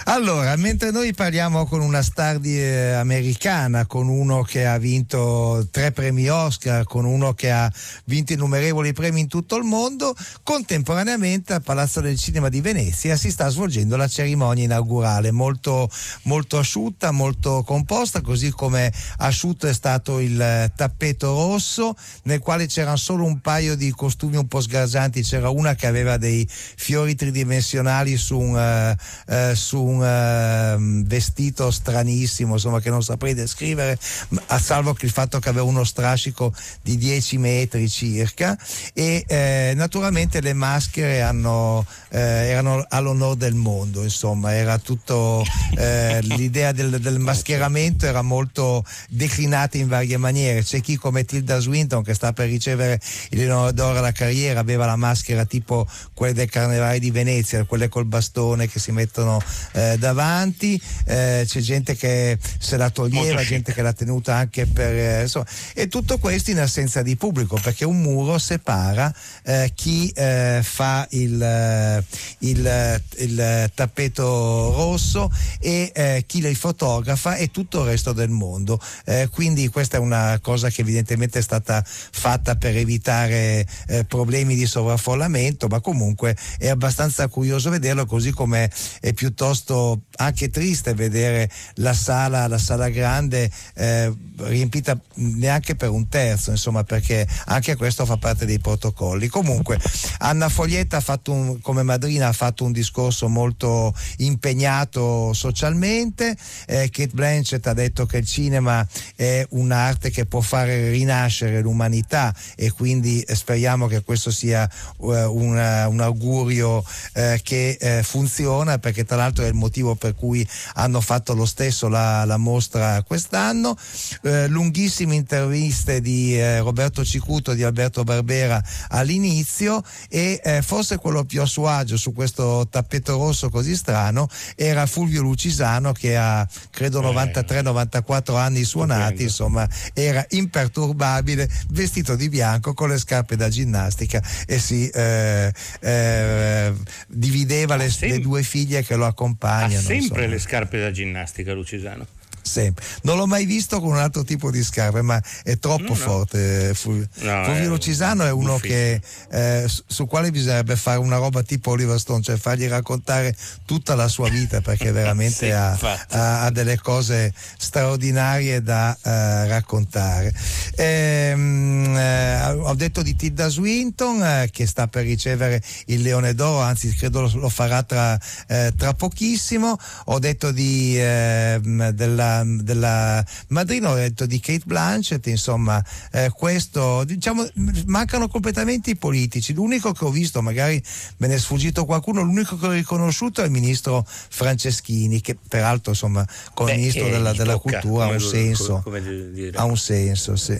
[0.05, 5.69] Allora, mentre noi parliamo con una star di, eh, americana, con uno che ha vinto
[5.71, 7.71] tre premi Oscar, con uno che ha
[8.07, 13.31] vinto innumerevoli premi in tutto il mondo, contemporaneamente al Palazzo del Cinema di Venezia si
[13.31, 15.91] sta svolgendo la cerimonia inaugurale, molto,
[16.23, 22.67] molto asciutta, molto composta, così come asciutto è stato il eh, tappeto rosso, nel quale
[22.67, 27.15] c'erano solo un paio di costumi un po' sgargianti, c'era una che aveva dei fiori
[27.15, 33.99] tridimensionali su un, eh, eh, su un ehm, vestito stranissimo, insomma, che non saprei descrivere,
[34.47, 38.57] a salvo che il fatto che aveva uno strascico di 10 metri circa
[38.93, 45.45] e eh, naturalmente le maschere hanno, eh, erano all'onore del mondo, insomma, era tutto
[45.77, 50.63] eh, l'idea del, del mascheramento era molto declinata in varie maniere.
[50.63, 53.01] C'è chi come Tilda Swinton che sta per ricevere
[53.31, 57.89] il Leonore d'Oro alla carriera aveva la maschera tipo quelle del Carnevale di Venezia, quelle
[57.89, 59.41] col bastone che si mettono
[59.73, 64.93] eh, davanti, eh, c'è gente che se la toglieva, gente che l'ha tenuta anche per...
[64.93, 69.13] eh, insomma, e tutto questo in assenza di pubblico perché un muro separa
[69.45, 72.05] eh, chi eh, fa il, eh,
[72.41, 78.31] il, eh, il tappeto rosso e eh, chi li fotografa e tutto il resto del
[78.31, 78.81] mondo.
[79.05, 84.55] Eh, quindi questa è una cosa che evidentemente è stata fatta per evitare eh, problemi
[84.55, 89.70] di sovraffollamento, ma comunque è abbastanza curioso vederlo, così come è piuttosto
[90.17, 96.85] anche triste vedere la sala, la sala grande eh, riempita neanche per un terzo, insomma,
[96.85, 99.29] perché anche questo fa parte dei protocolli.
[99.29, 99.79] Comunque,
[100.19, 107.67] Anna Foglietta un, come madrina ha fatto un discorso molto impegnato socialmente, eh, Kate Blanchett
[107.67, 113.35] ha detto che il cinema è un'arte che può fare rinascere l'umanità e quindi eh,
[113.35, 119.45] speriamo che questo sia eh, un, un augurio eh, che eh, funziona perché tra l'altro
[119.45, 123.77] è il motivo per cui hanno fatto lo stesso la, la mostra quest'anno.
[124.23, 131.25] Eh, lunghissime interviste di eh, Roberto Cicuto, di Alberto Barbera all'inizio e eh, forse quello
[131.25, 136.47] più a suo agio su questo tappeto rosso così strano era Fulvio Lucisano che ha
[136.71, 144.23] credo 93-94 anni suonati, insomma era imperturbabile, vestito di bianco con le scarpe da ginnastica
[144.47, 146.73] e si eh, eh,
[147.09, 149.07] divideva le, sem- le due figlie che lo
[149.51, 149.81] ha accompagnano.
[149.83, 150.27] sempre insomma.
[150.27, 152.07] le scarpe da ginnastica Lucisano
[152.43, 152.85] Sempre.
[153.03, 155.95] Non l'ho mai visto con un altro tipo di scarpe, ma è troppo No, no.
[155.95, 156.73] forte.
[156.75, 159.01] Fulvio, No, Fulvio è Lucisano è uno che
[159.31, 163.95] eh, su, su quale bisognerebbe fare una roba tipo Oliver Stone, cioè fargli raccontare tutta
[163.95, 165.71] la sua vita perché veramente Sì, ha,
[166.11, 170.33] ha- ha delle cose straordinarie da eh, raccontare.
[170.77, 176.61] Ehm, eh, ho detto di Tilda Swinton eh, che sta per ricevere il Leone d'Oro,
[176.61, 179.77] anzi credo lo, lo farà tra, eh, tra pochissimo.
[180.07, 181.91] Ho detto di, ehm,
[182.31, 187.47] della, della madrina, ho detto di Kate Blanchett, insomma eh, questo diciamo
[187.87, 189.53] mancano completamente i politici.
[189.53, 190.83] L'unico che ho visto, magari
[191.19, 195.91] me ne è sfuggito qualcuno, l'unico che ho riconosciuto è il ministro Franceschini, che peraltro
[195.93, 198.81] insomma come Beh, ministro eh, della, della tocca, cultura ha come un senso.
[198.83, 199.57] come dire.
[199.57, 200.59] Ha un senso, sì.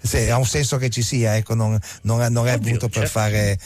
[0.00, 3.08] Sì, ha un senso che ci sia, ecco, non, non è- non è venuto per
[3.08, 3.18] certo.
[3.18, 3.58] fare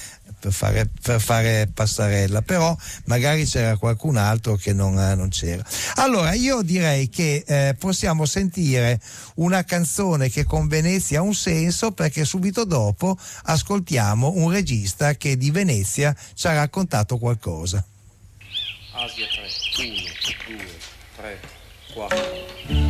[0.43, 5.65] per fare, per fare pastarella, però magari c'era qualcun altro che non, eh, non c'era.
[5.95, 9.01] Allora io direi che eh, possiamo sentire
[9.37, 15.37] una canzone che con Venezia ha un senso perché subito dopo ascoltiamo un regista che
[15.37, 17.85] di Venezia ci ha raccontato qualcosa.
[18.95, 19.27] Asia
[19.77, 19.95] 3, 1,
[20.57, 20.67] 2,
[21.17, 21.41] 3,
[21.95, 22.83] 4.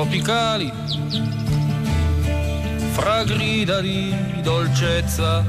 [0.00, 0.72] Tropicali,
[2.92, 5.44] fra grida di dolcezza,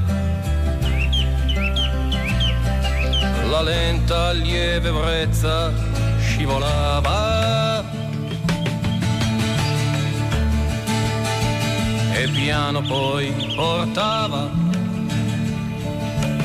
[3.50, 5.72] la lenta lieve brezza
[6.20, 7.82] scivolava.
[12.14, 14.50] E piano poi portava,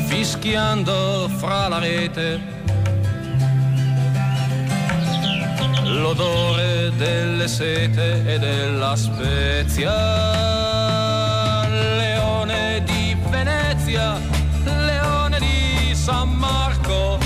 [0.07, 2.56] fischiando fra la rete,
[5.87, 9.93] l'odore delle sete e della spezia.
[11.69, 14.19] Leone di Venezia,
[14.65, 17.19] leone di San Marco,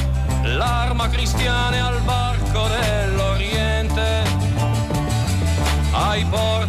[0.43, 4.23] l'arma cristiana al varco dell'Oriente.
[5.93, 6.60] Ai porti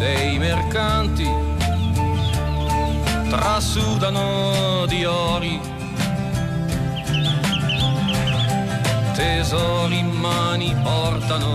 [0.00, 1.28] dei mercanti
[3.28, 5.60] trasudano di ori,
[9.12, 11.54] tesori in mani portano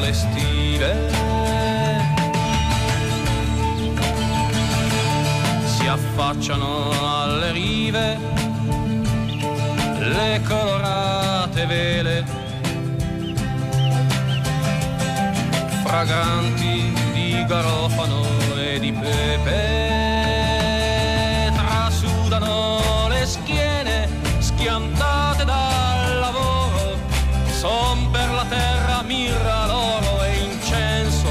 [0.00, 1.08] le stive.
[5.64, 6.90] Si affacciano
[7.22, 8.18] alle rive
[10.00, 12.24] le colorate vele
[15.84, 17.03] fragranti
[17.46, 18.22] garofano
[18.56, 19.52] e di pepe.
[21.54, 26.98] Trasudano le schiene schiantate dal lavoro.
[27.50, 31.28] Son per la terra mirra l'oro e incenso.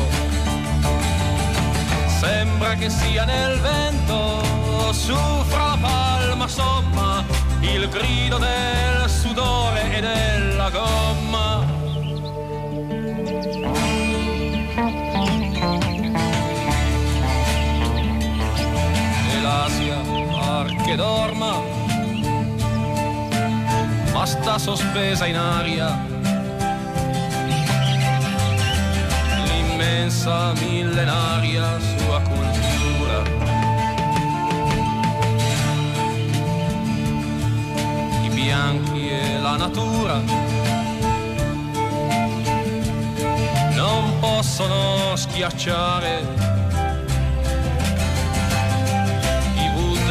[2.19, 5.15] Sembra che sia nel vento su
[5.47, 7.23] fra la palma somma
[7.61, 11.22] il grido del sudore e della gomma
[20.93, 21.59] che dorma,
[24.11, 26.05] ma sta sospesa in aria.
[29.43, 33.21] L'immensa millenaria sua cultura.
[38.21, 40.21] I bianchi e la natura
[43.73, 46.42] non possono schiacciare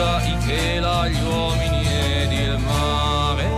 [0.02, 3.48] i Buddha, i Chela, gli uomini ed il mare.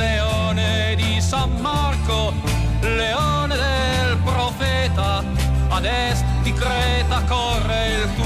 [0.00, 2.32] Leone di San Marco,
[2.80, 5.22] leone del profeta,
[5.68, 8.23] ad est di Creta corre il tuo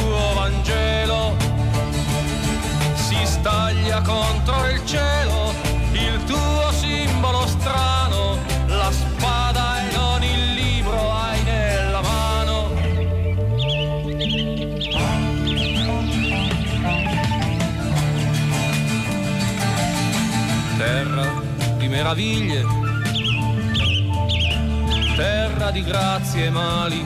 [22.18, 22.64] meraviglie,
[25.14, 27.04] terra di grazie e mali,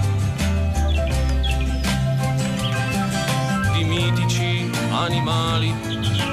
[3.74, 5.74] di mitici animali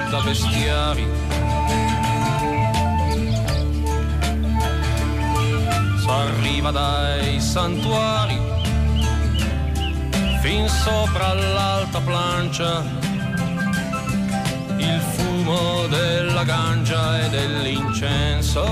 [0.10, 1.08] da bestiari.
[6.02, 8.40] S'arriva dai santuari
[10.42, 12.84] fin sopra l'alta plancia
[14.78, 15.02] il
[15.50, 18.64] fumo della ganja e dell'incenso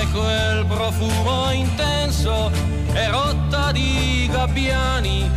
[0.00, 2.50] e quel profumo intenso
[2.92, 5.30] è rotta di gabbiani,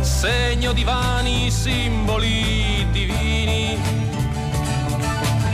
[0.00, 3.78] segno di vani simboli divini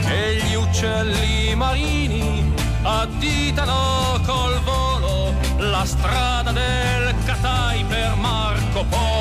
[0.05, 9.14] e gli uccelli marini additano col volo la strada del Catai per Marco Polo.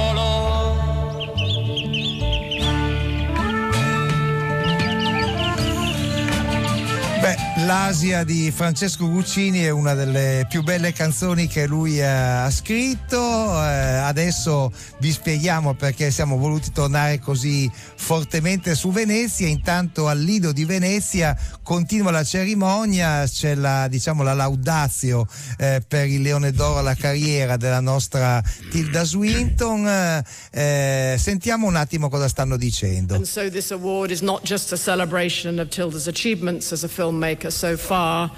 [7.64, 13.16] L'Asia di Francesco Guccini è una delle più belle canzoni che lui ha scritto.
[13.16, 19.46] Eh, adesso vi spieghiamo perché siamo voluti tornare così fortemente su Venezia.
[19.46, 26.06] Intanto al Lido di Venezia continua la cerimonia, c'è la, diciamo, la laudazio eh, per
[26.08, 30.22] il Leone d'Oro alla carriera della nostra Tilda Swinton.
[30.50, 33.14] Eh, sentiamo un attimo cosa stanno dicendo.
[33.14, 37.52] And so this award is not just a celebration of Tilda's achievements as a filmmaker
[37.54, 38.30] so far.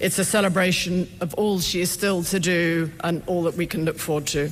[0.00, 3.84] It's a celebration of all she is still to do and all that we can
[3.84, 4.50] look forward to.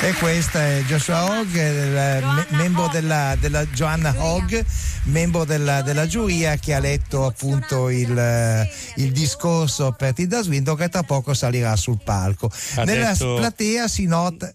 [0.00, 1.56] E questo è Joshua Hogg,
[2.50, 4.64] membro della, della Joanna Hogg,
[5.04, 10.88] membro della, della, giuria che ha letto appunto il, il discorso per Tilda Swinton che
[10.88, 12.48] tra poco salirà sul palco.
[12.76, 14.52] Ha Nella detto- platea si nota...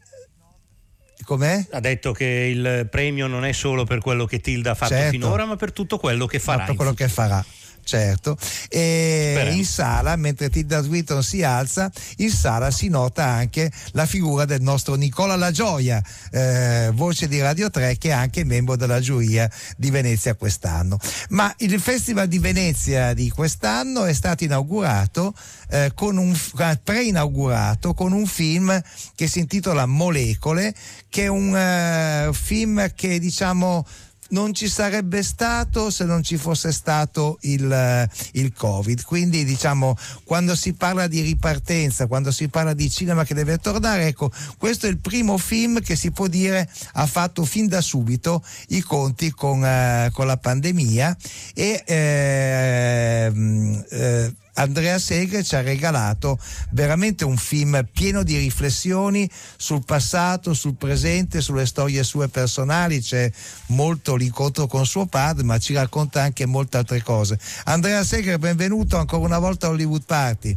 [1.24, 1.66] Com'è?
[1.72, 5.10] Ha detto che il premio non è solo per quello che Tilda ha fatto Certo.
[5.12, 6.66] finora, ma per tutto quello che farà.
[6.70, 7.44] in quello che farà.
[7.84, 8.38] Certo,
[8.70, 14.46] e in sala, mentre Tilda Swinton si alza, in sala si nota anche la figura
[14.46, 19.02] del nostro Nicola La Gioia, eh, voce di Radio 3, che è anche membro della
[19.02, 20.98] giuria di Venezia quest'anno.
[21.30, 25.34] Ma il Festival di Venezia di quest'anno è stato inaugurato
[25.70, 28.82] eh, con un eh, preinaugurato con un film
[29.16, 30.74] che si intitola Molecole,
[31.10, 33.86] che è un eh, film che diciamo
[34.34, 39.04] non ci sarebbe stato se non ci fosse stato il, eh, il Covid.
[39.04, 44.08] Quindi diciamo quando si parla di ripartenza, quando si parla di cinema che deve tornare,
[44.08, 48.44] ecco, questo è il primo film che si può dire ha fatto fin da subito
[48.70, 51.16] i conti con, eh, con la pandemia
[51.54, 56.38] e ehm, eh, Andrea Segre ci ha regalato
[56.72, 63.32] veramente un film pieno di riflessioni sul passato, sul presente, sulle storie sue personali, c'è
[63.68, 67.39] molto l'incontro con suo padre, ma ci racconta anche molte altre cose.
[67.66, 70.56] Andrea Segre, benvenuto ancora una volta a Hollywood Party.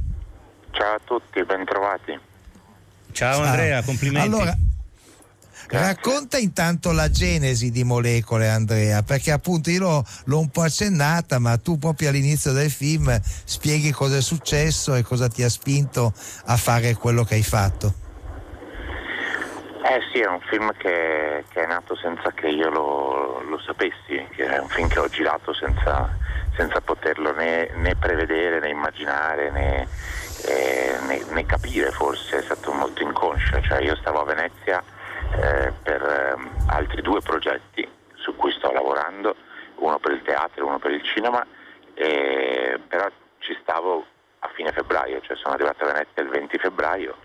[0.72, 2.18] Ciao a tutti, bentrovati.
[3.12, 4.28] Ciao Andrea, complimenti.
[4.28, 4.54] Allora,
[5.68, 11.38] racconta intanto la genesi di Molecole, Andrea, perché appunto io l'ho, l'ho un po' accennata,
[11.38, 16.12] ma tu proprio all'inizio del film spieghi cosa è successo e cosa ti ha spinto
[16.46, 18.04] a fare quello che hai fatto.
[19.88, 24.26] Eh sì, è un film che, che è nato senza che io lo, lo sapessi,
[24.34, 26.08] che è un film che ho girato senza,
[26.56, 29.86] senza poterlo né, né prevedere, né immaginare, né,
[30.44, 33.60] eh, né- né capire forse, è stato molto inconscio.
[33.62, 34.82] Cioè io stavo a Venezia
[35.32, 39.36] eh, per ehm, altri due progetti su cui sto lavorando,
[39.76, 41.44] uno per il teatro e uno per il cinema,
[41.94, 43.08] però
[43.38, 44.04] ci stavo
[44.40, 47.16] a fine febbraio, cioè sono arrivato a Venezia il 20 febbraio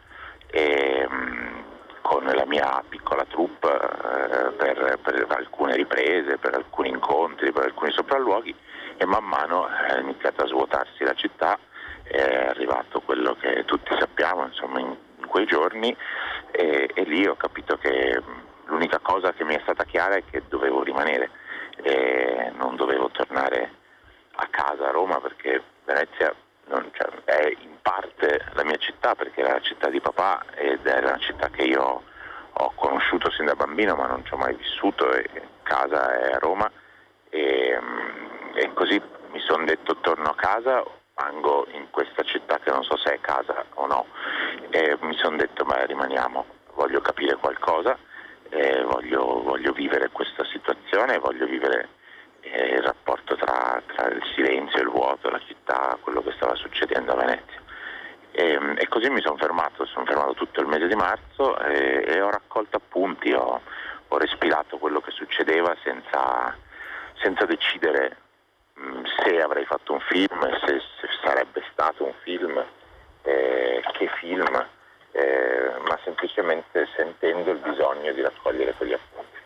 [0.47, 1.60] e, mm,
[2.02, 7.91] con la mia piccola troupe eh, per, per alcune riprese, per alcuni incontri, per alcuni
[7.91, 8.54] sopralluoghi
[8.97, 11.58] e man mano è iniziata a svuotarsi la città,
[12.04, 15.95] è arrivato quello che tutti sappiamo insomma, in, in quei giorni
[16.52, 20.24] e, e lì ho capito che mh, l'unica cosa che mi è stata chiara è
[20.30, 21.30] che dovevo rimanere.
[21.84, 23.72] E non dovevo tornare
[24.36, 26.34] a casa a Roma perché Venezia
[26.68, 30.86] non- cioè, è in parte la mia città perché era la città di papà ed
[30.86, 32.04] è una città che io
[32.54, 35.30] ho conosciuto sin da bambino ma non ci ho mai vissuto e
[35.64, 36.70] casa è a Roma.
[37.30, 40.84] E, mm, e così mi sono detto torno a casa
[41.22, 44.05] rimango in questa città che non so se è casa o no
[44.69, 47.97] e mi sono detto ma rimaniamo voglio capire qualcosa
[48.49, 51.89] eh, voglio, voglio vivere questa situazione voglio vivere
[52.41, 57.11] eh, il rapporto tra, tra il silenzio il vuoto, la città, quello che stava succedendo
[57.11, 57.59] a Venezia.
[58.32, 62.22] E, e così mi sono fermato, sono fermato tutto il mese di marzo e, e
[62.22, 63.61] ho raccolto appunti, ho,
[64.07, 66.57] ho respirato quello che succedeva senza,
[67.22, 68.17] senza decidere
[69.24, 72.63] se avrei fatto un film, se, se sarebbe stato un film,
[73.24, 74.65] eh, che film,
[75.11, 79.38] eh, ma semplicemente sentendo il bisogno di raccogliere quegli appunti.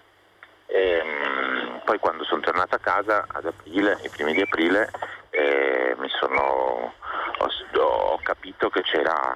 [0.68, 4.90] E, mm, poi quando sono tornato a casa ad aprile, i primi di aprile,
[5.30, 6.94] eh, sono,
[7.38, 7.50] ho,
[7.82, 9.36] ho capito che c'era,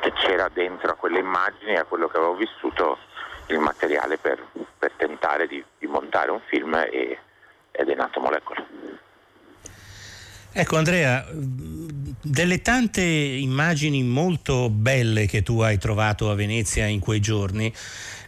[0.00, 2.98] che c'era dentro a quelle immagini, a quello che avevo vissuto,
[3.46, 4.42] il materiale per,
[4.78, 7.18] per tentare di, di montare un film e,
[7.70, 8.66] ed è nato Molecole.
[10.50, 17.20] Ecco Andrea, delle tante immagini molto belle che tu hai trovato a Venezia in quei
[17.20, 17.72] giorni,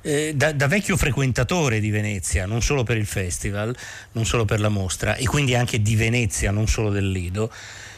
[0.03, 3.75] eh, da, da vecchio frequentatore di Venezia, non solo per il festival,
[4.13, 7.51] non solo per la mostra, e quindi anche di Venezia, non solo del Lido,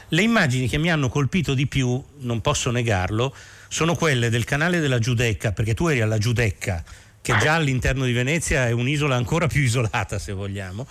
[0.09, 3.35] le immagini che mi hanno colpito di più, non posso negarlo,
[3.67, 6.83] sono quelle del canale della Giudecca, perché tu eri alla Giudecca,
[7.21, 10.87] che già all'interno di Venezia è un'isola ancora più isolata, se vogliamo.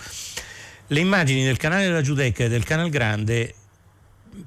[0.92, 3.54] Le immagini del canale della Giudecca e del canale Grande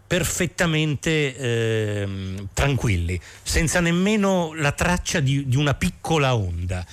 [0.08, 2.08] perfettamente eh,
[2.54, 6.86] tranquilli, senza nemmeno la traccia di, di, una piccola onda.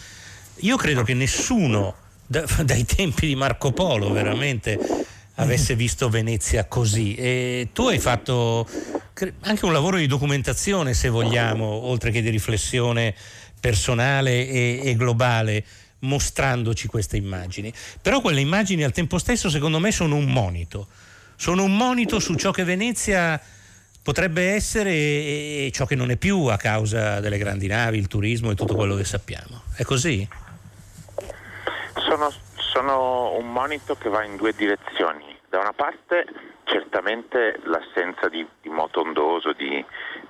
[0.61, 1.95] Io credo che nessuno
[2.27, 4.79] da, dai tempi di Marco Polo veramente
[5.37, 8.69] avesse visto Venezia così e tu hai fatto
[9.41, 13.15] anche un lavoro di documentazione se vogliamo, oltre che di riflessione
[13.61, 15.65] personale e, e globale
[16.03, 17.73] mostrandoci queste immagini.
[18.01, 20.87] Però quelle immagini al tempo stesso secondo me sono un monito
[21.43, 23.41] sono un monito su ciò che Venezia
[24.01, 28.53] potrebbe essere e ciò che non è più a causa delle grandi navi, il turismo
[28.53, 29.63] e tutto quello che sappiamo.
[29.77, 30.29] È così?
[31.97, 35.37] Sono, sono un monito che va in due direzioni.
[35.49, 36.27] Da una parte
[36.63, 39.85] certamente l'assenza di, di moto ondoso, di,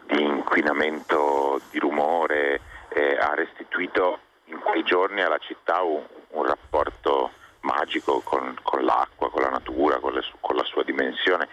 [0.06, 2.58] di, inquinamento, di rumore
[2.88, 4.20] eh, ha restituito
[4.52, 9.98] in quei giorni alla città un, un rapporto magico con, con l'acqua, con la natura,
[9.98, 11.48] con, le, con, la sua dimensione.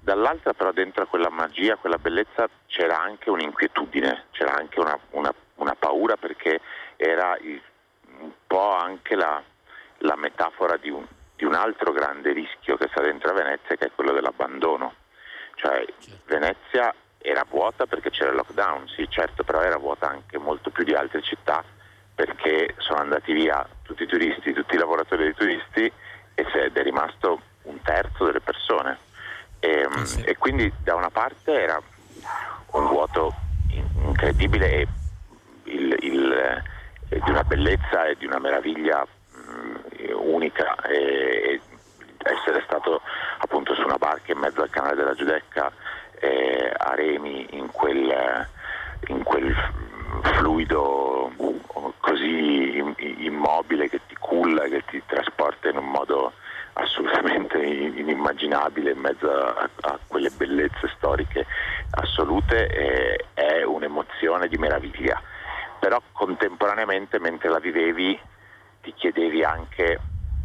[0.00, 5.32] Dall'altra però dentro a quella magia, quella bellezza c'era anche un'inquietudine, c'era anche una, una,
[5.56, 6.60] una paura perché
[6.96, 7.60] era il,
[8.18, 9.42] un po' anche la,
[9.98, 11.06] la metafora di un,
[11.36, 14.94] di un, altro grande rischio che sta dentro a Venezia che è quello dell'abbandono.
[15.54, 15.86] Cioè
[16.26, 20.84] Venezia era vuota perché c'era il lockdown, sì certo, però era vuota anche molto più
[20.84, 21.64] di altre città
[22.14, 25.92] perché sono andati via tutti i turisti, tutti i lavoratori dei turisti
[26.34, 28.98] e è rimasto un terzo delle persone.
[29.58, 30.22] E, eh sì.
[30.22, 31.80] e quindi da una parte era
[32.72, 33.34] un vuoto
[34.04, 34.86] incredibile e
[35.64, 36.32] il, il,
[37.08, 41.60] eh, di una bellezza e di una meraviglia mh, unica e, e,
[42.18, 43.00] essere stato
[43.38, 45.70] appunto su una barca in mezzo al canale della Giudecca
[46.20, 48.46] eh, a remi in quel,
[49.08, 49.54] in quel
[50.22, 51.30] fluido
[53.26, 56.32] immobile che ti culla, che ti trasporta in un modo
[56.74, 61.46] assolutamente inimmaginabile in mezzo a, a quelle bellezze storiche
[61.90, 62.66] assolute
[63.34, 65.20] è un'emozione di meraviglia.
[65.78, 68.18] Però contemporaneamente mentre la vivevi
[68.80, 70.00] ti chiedevi anche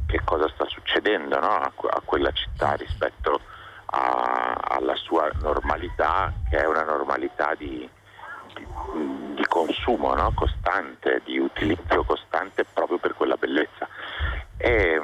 [0.06, 1.48] che cosa sta succedendo no?
[1.48, 3.40] a, a, quella città rispetto
[3.86, 7.88] a, alla sua normalità, che è una normalità di,
[8.56, 10.32] di consumo no?
[10.34, 13.88] costante, di utilizzo costante proprio per quella bellezza.
[14.56, 15.02] E,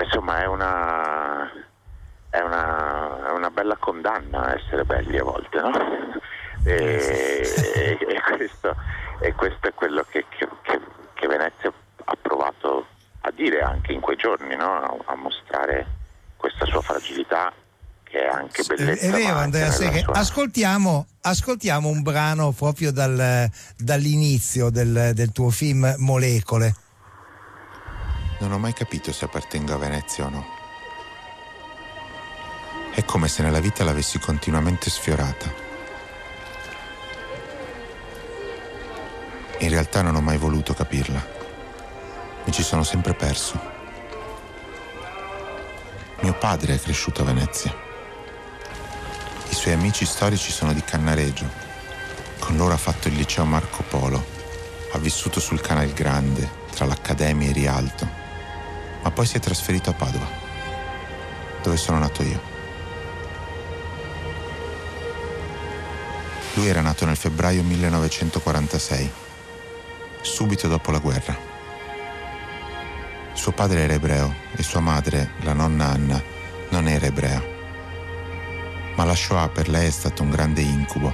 [0.00, 1.48] insomma è una,
[2.30, 5.70] è, una, è una, bella condanna essere belli a volte, no?
[6.64, 7.42] E,
[7.74, 8.74] e, e, questo,
[9.20, 10.48] e questo, è quello che, che,
[11.12, 11.70] che, Venezia
[12.04, 12.86] ha provato
[13.20, 14.80] a dire anche in quei giorni, no?
[14.80, 15.86] a, a mostrare
[16.36, 17.52] questa sua fragilità
[18.14, 19.06] che è anche bellezza.
[19.06, 25.92] È vero Andrea Seghe, ascoltiamo, ascoltiamo, un brano proprio dal, dall'inizio del, del tuo film
[25.98, 26.76] Molecole.
[28.38, 30.46] Non ho mai capito se appartengo a Venezia o no.
[32.94, 35.52] È come se nella vita l'avessi continuamente sfiorata.
[39.58, 41.26] In realtà non ho mai voluto capirla.
[42.44, 43.72] Mi ci sono sempre perso.
[46.20, 47.83] Mio padre è cresciuto a Venezia.
[49.54, 51.48] I suoi amici storici sono di Cannareggio.
[52.40, 54.22] Con loro ha fatto il liceo Marco Polo.
[54.90, 58.08] Ha vissuto sul Canal Grande, tra l'Accademia e Rialto.
[59.00, 60.26] Ma poi si è trasferito a Padova,
[61.62, 62.40] dove sono nato io.
[66.54, 69.12] Lui era nato nel febbraio 1946,
[70.20, 71.38] subito dopo la guerra.
[73.34, 76.20] Suo padre era ebreo e sua madre, la nonna Anna,
[76.70, 77.53] non era ebrea
[78.96, 81.12] ma la Shoah per lei è stato un grande incubo,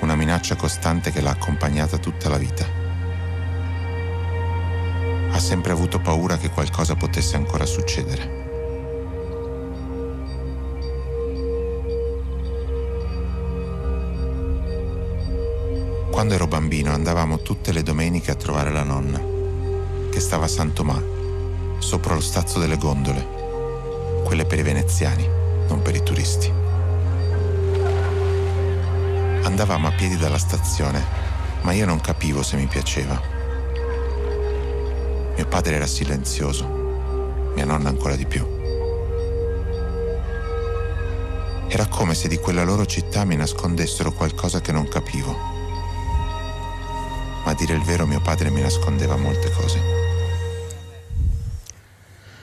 [0.00, 2.66] una minaccia costante che l'ha accompagnata tutta la vita.
[5.30, 8.44] Ha sempre avuto paura che qualcosa potesse ancora succedere.
[16.10, 19.22] Quando ero bambino andavamo tutte le domeniche a trovare la nonna,
[20.10, 21.00] che stava a San Tomà,
[21.78, 26.52] sopra lo stazzo delle gondole, quelle per i veneziani non per i turisti.
[29.42, 31.02] Andavamo a piedi dalla stazione,
[31.62, 33.20] ma io non capivo se mi piaceva.
[35.36, 36.66] Mio padre era silenzioso,
[37.54, 38.44] mia nonna ancora di più.
[41.68, 45.32] Era come se di quella loro città mi nascondessero qualcosa che non capivo.
[47.44, 49.96] Ma a dire il vero mio padre mi nascondeva molte cose.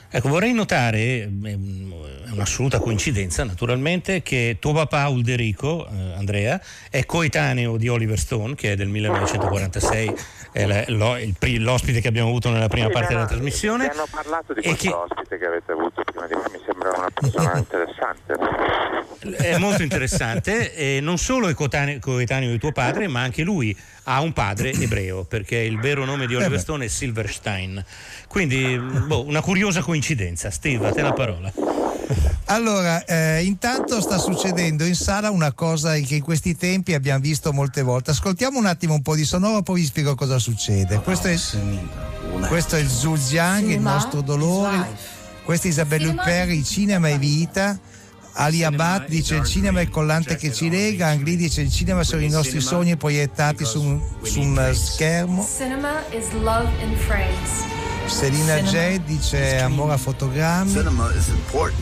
[0.10, 1.93] Ecco, vorrei notare, ehm,
[2.34, 6.60] un'assoluta coincidenza naturalmente che tuo papà Ulderico, eh, Andrea,
[6.90, 10.14] è coetaneo di Oliver Stone che è del 1946,
[10.52, 13.86] è la- lo- il l'ospite che abbiamo avuto nella prima Sì, parte della trasmissione.
[13.86, 17.10] Mi hanno parlato di questo ospite che avete avuto prima di me, mi sembra una
[17.14, 18.36] persona interessante.
[19.38, 23.76] È molto interessante, e non solo è coetaneo, coetaneo di tuo padre, ma anche lui
[24.04, 27.84] ha un padre ebreo, perché il vero nome di Eh Oliver Stone è Silverstein.
[28.28, 30.50] Quindi, boh, una curiosa coincidenza.
[30.52, 31.52] Steve, a te la parola.
[32.46, 37.52] Allora, eh, intanto sta succedendo in sala una cosa che in questi tempi abbiamo visto
[37.54, 38.12] molte volte.
[38.12, 41.00] Ascoltiamo un attimo un po' di sonoro, poi vi spiego cosa succede.
[41.00, 41.40] Questo è,
[42.48, 45.22] questo è il Zhujiang, il nostro dolore.
[45.44, 47.78] Questa è Isabelle Huppert, il cinema è vita.
[48.36, 52.04] Ali Abad dice il cinema è il collante che ci lega, Angli dice il cinema
[52.04, 55.48] sono i nostri sogni proiettati su un, su un schermo.
[55.58, 57.83] Cinema is love in frames.
[58.06, 60.72] Selina J dice amore a fotogrammi.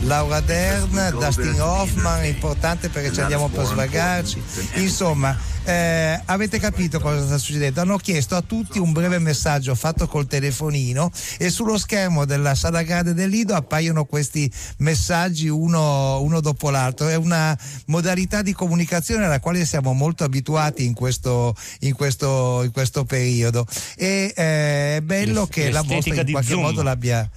[0.00, 4.42] Laura Dern, Dustin Hoffman, è importante perché ci andiamo per svagarci.
[4.74, 7.80] Insomma, eh, avete capito cosa sta succedendo?
[7.80, 12.82] Hanno chiesto a tutti un breve messaggio fatto col telefonino e sullo schermo della sala
[12.82, 17.08] grande del Lido appaiono questi messaggi uno, uno dopo l'altro.
[17.08, 17.56] È una
[17.86, 23.66] modalità di comunicazione alla quale siamo molto abituati in questo, in questo, in questo periodo.
[23.96, 26.62] E eh, è bello che la mostra L'estetica in qualche Zoom.
[26.62, 27.30] modo l'abbia.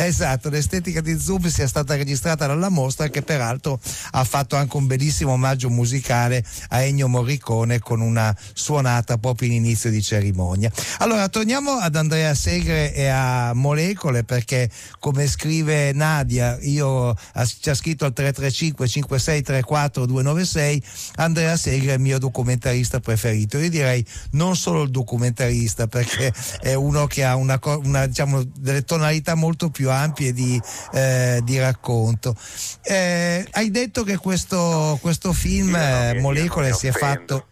[0.00, 3.80] Esatto, l'estetica di Zoom sia stata registrata dalla mostra che peraltro
[4.12, 9.54] ha fatto anche un bellissimo omaggio musicale a Ennio Morricone con una suonata proprio in
[9.54, 10.70] inizio di cerimonia.
[10.98, 14.70] Allora torniamo ad Andrea Segre e a Molecole perché
[15.00, 17.16] come scrive Nadia, io
[17.60, 20.82] ci ha scritto al 335 5634 296,
[21.16, 23.58] Andrea Segre è il mio documentarista preferito.
[23.58, 28.84] Io direi non solo il documentarista perché è uno che ha una, una, diciamo, delle
[28.84, 30.60] tonalità molto più ampie di,
[30.92, 32.34] eh, di racconto.
[32.82, 37.46] Eh, hai detto che questo, questo film eh, Molecole si è fatto.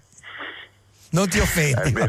[1.11, 1.93] Non ti offendi.
[1.93, 2.07] No,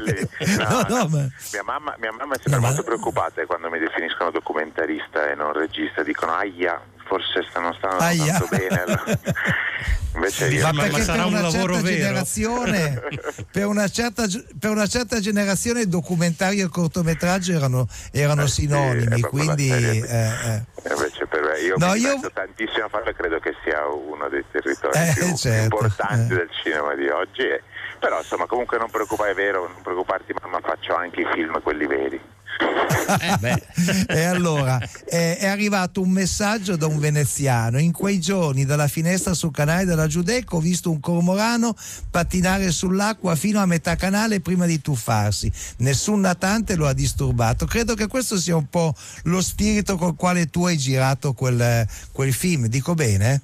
[0.68, 5.30] No, no, ma- Mia mamma, mia mamma è sempre molto preoccupata quando mi definiscono documentarista
[5.32, 8.26] e non regista, dicono aia, forse stanno stando Aia.
[8.38, 8.82] tanto bene.
[8.82, 9.04] allora."
[10.18, 13.02] Invece io Ma perché per una certa generazione
[13.52, 14.24] per una certa,
[14.60, 20.66] per una certa generazione il documentario e il cortometraggio erano, erano sinonimi quindi eh, eh.
[20.90, 24.28] Invece per me, io No, mi io- tantissimo a farlo e credo che sia uno
[24.30, 26.36] dei territori Eh, più certo, importanti eh.
[26.38, 27.42] del cinema di oggi.
[27.42, 27.62] e-
[28.00, 31.86] però insomma comunque non preoccupare, è vero, non preoccuparti, mamma faccio anche i film quelli
[31.86, 32.20] veri.
[34.08, 37.80] E allora eh, è arrivato un messaggio da un veneziano.
[37.80, 41.76] In quei giorni dalla finestra sul canale della Giudecca ho visto un cormorano
[42.10, 45.52] pattinare sull'acqua fino a metà canale prima di tuffarsi.
[45.78, 47.66] Nessun natante lo ha disturbato.
[47.66, 48.94] Credo che questo sia un po'
[49.24, 52.68] lo spirito col quale tu hai girato quel, quel film.
[52.68, 53.42] Dico bene?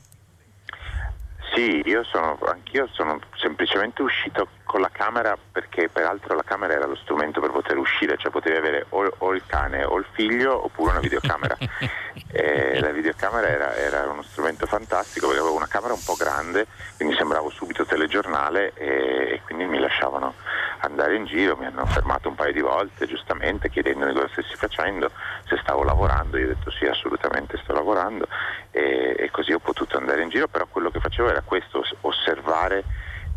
[1.56, 6.88] Sì, io sono, anch'io sono semplicemente uscito con la camera perché peraltro la camera era
[6.88, 10.66] lo strumento per poter uscire, cioè potevi avere o, o il cane o il figlio
[10.66, 11.56] oppure una videocamera.
[12.32, 16.66] e la videocamera era, era uno strumento fantastico perché avevo una camera un po' grande,
[16.96, 20.34] quindi sembravo subito telegiornale e, e quindi mi lasciavano
[20.80, 25.12] andare in giro, mi hanno fermato un paio di volte giustamente chiedendomi cosa stessi facendo,
[25.46, 28.28] se stavo lavorando, io ho detto sì assolutamente sto lavorando
[28.72, 31.96] e, e così ho potuto andare in giro, però quello che facevo era questo, os-
[32.02, 32.84] osservare,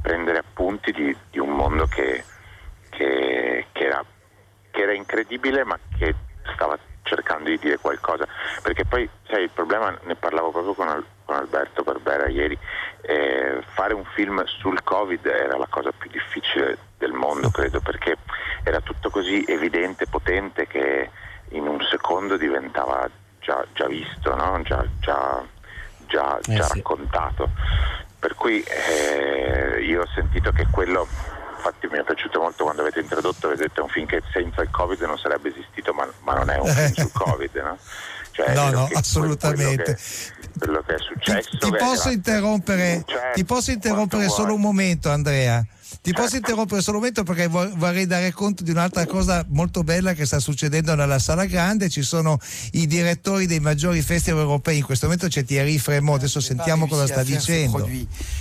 [0.06, 2.22] prendere appunti di, di un mondo che,
[2.90, 4.04] che- che era,
[4.70, 6.14] che era incredibile ma che
[6.54, 8.24] stava cercando di dire qualcosa,
[8.62, 12.56] perché poi sai il problema, ne parlavo proprio con, Al- con Alberto Barbera ieri,
[13.02, 18.16] eh, fare un film sul Covid era la cosa più difficile del mondo, credo, perché
[18.62, 21.10] era tutto così evidente, potente che
[21.50, 23.08] in un secondo diventava
[23.40, 24.60] già, già visto, no?
[24.62, 25.44] già, già-
[26.06, 26.76] già- Eh già sì.
[26.76, 27.50] raccontato.
[28.18, 31.06] Per cui eh, io ho sentito che quello,
[31.56, 34.62] infatti mi è piaciuto molto quando avete introdotto, avete detto è un film che senza
[34.62, 37.78] il Covid non sarebbe esistito, ma, ma non è un film sul Covid, no?
[38.32, 39.98] Cioè, no quello no che- assolutamente
[40.58, 41.56] Quello che è successo.
[41.58, 44.72] ti che posso interrompere, Certo, ti posso interrompere solo un vuoi.
[44.72, 45.64] momento, Andrea?
[46.06, 49.82] Ti posso interrompere solo un momento perché vo- vorrei dare conto di un'altra cosa molto
[49.82, 51.88] bella che sta succedendo nella sala grande.
[51.88, 52.38] Ci sono
[52.74, 54.76] i direttori dei maggiori festival europei.
[54.78, 56.18] In questo momento c'è Thierry Fremont.
[56.20, 57.88] Adesso sentiamo cosa sta dicendo.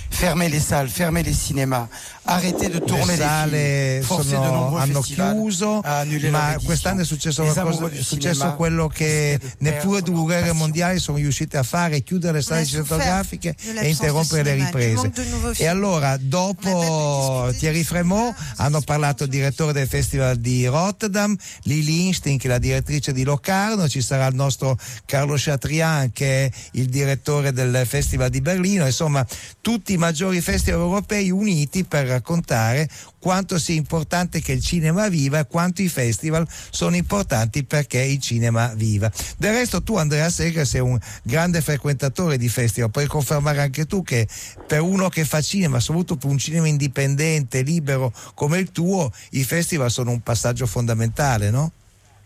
[0.09, 1.87] Fermez les salles, fermez les cinémas,
[2.25, 5.81] arrêtez de Le tourner les sale sono- hanno chiuso,
[6.29, 11.57] ma quest'anno è successo, amoureux è successo quello che neppure due guerre mondiali sono riuscite
[11.57, 15.11] a fare, chiudere le sale cinematografiche e interrompere le riprese.
[15.57, 22.37] E allora, dopo, Thierry Fremont, hanno parlato il direttore del Festival di Rotterdam, Lili Instin
[22.37, 26.87] che è la direttrice di Locarno, ci sarà il nostro Carlo Chatrian che è il
[26.87, 29.25] direttore del Festival di Berlino, insomma
[29.61, 32.89] tutti i maggiori festival europei uniti per raccontare
[33.25, 38.19] quanto sia importante che il cinema viva e quanto i festival sono importanti perché il
[38.19, 39.11] cinema viva.
[39.37, 44.03] Del resto tu Andrea Segra sei un grande frequentatore di festival, puoi confermare anche tu
[44.03, 44.27] che
[44.67, 49.43] per uno che fa cinema, soprattutto per un cinema indipendente, libero come il tuo, i
[49.43, 51.71] festival sono un passaggio fondamentale, no?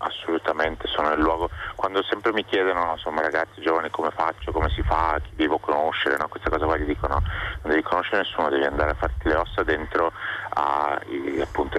[0.02, 1.50] Assolutamente, sono il luogo.
[1.76, 6.18] Quando sempre mi chiedono, insomma, ragazzi giovani come faccio, come si fa, chi devo conoscere,
[6.18, 6.28] no?
[6.28, 7.22] questa cosa qua gli dicono,
[7.62, 10.12] non devi conoscere nessuno, devi andare a farti le ossa dentro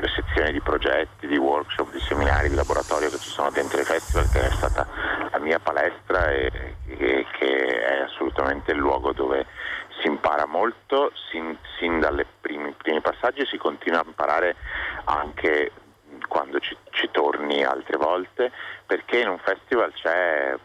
[0.00, 3.84] le sezioni di progetti, di workshop, di seminari, di laboratorio che ci sono dentro i
[3.84, 4.86] festival, che è stata
[5.30, 9.46] la mia palestra e, e che è assolutamente il luogo dove
[10.00, 14.56] si impara molto, sin, sin dai primi, primi passaggi si continua a imparare
[15.04, 15.70] anche
[16.30, 18.52] quando ci, ci, torni altre volte,
[18.86, 20.56] perché in un festival c'è,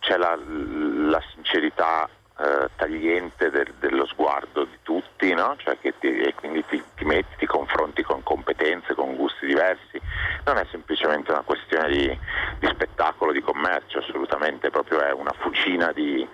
[0.00, 5.54] c'è la, la, sincerità eh, tagliente del, dello sguardo di tutti, no?
[5.58, 10.00] cioè ti, e quindi ti, ti, metti, ti confronti con competenze, con gusti diversi,
[10.44, 12.18] non è semplicemente una questione di,
[12.58, 16.26] di spettacolo, di commercio, assolutamente, proprio è una fucina di,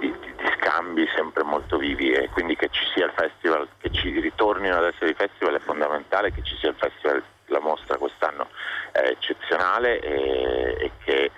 [0.00, 4.10] di, di, scambi sempre molto vivi e quindi che ci sia il festival, che ci
[4.18, 7.22] ritornino ad essere i festival è fondamentale, che ci sia il festival,
[7.64, 8.48] mostra quest'anno
[8.92, 11.30] è eccezionale e, e che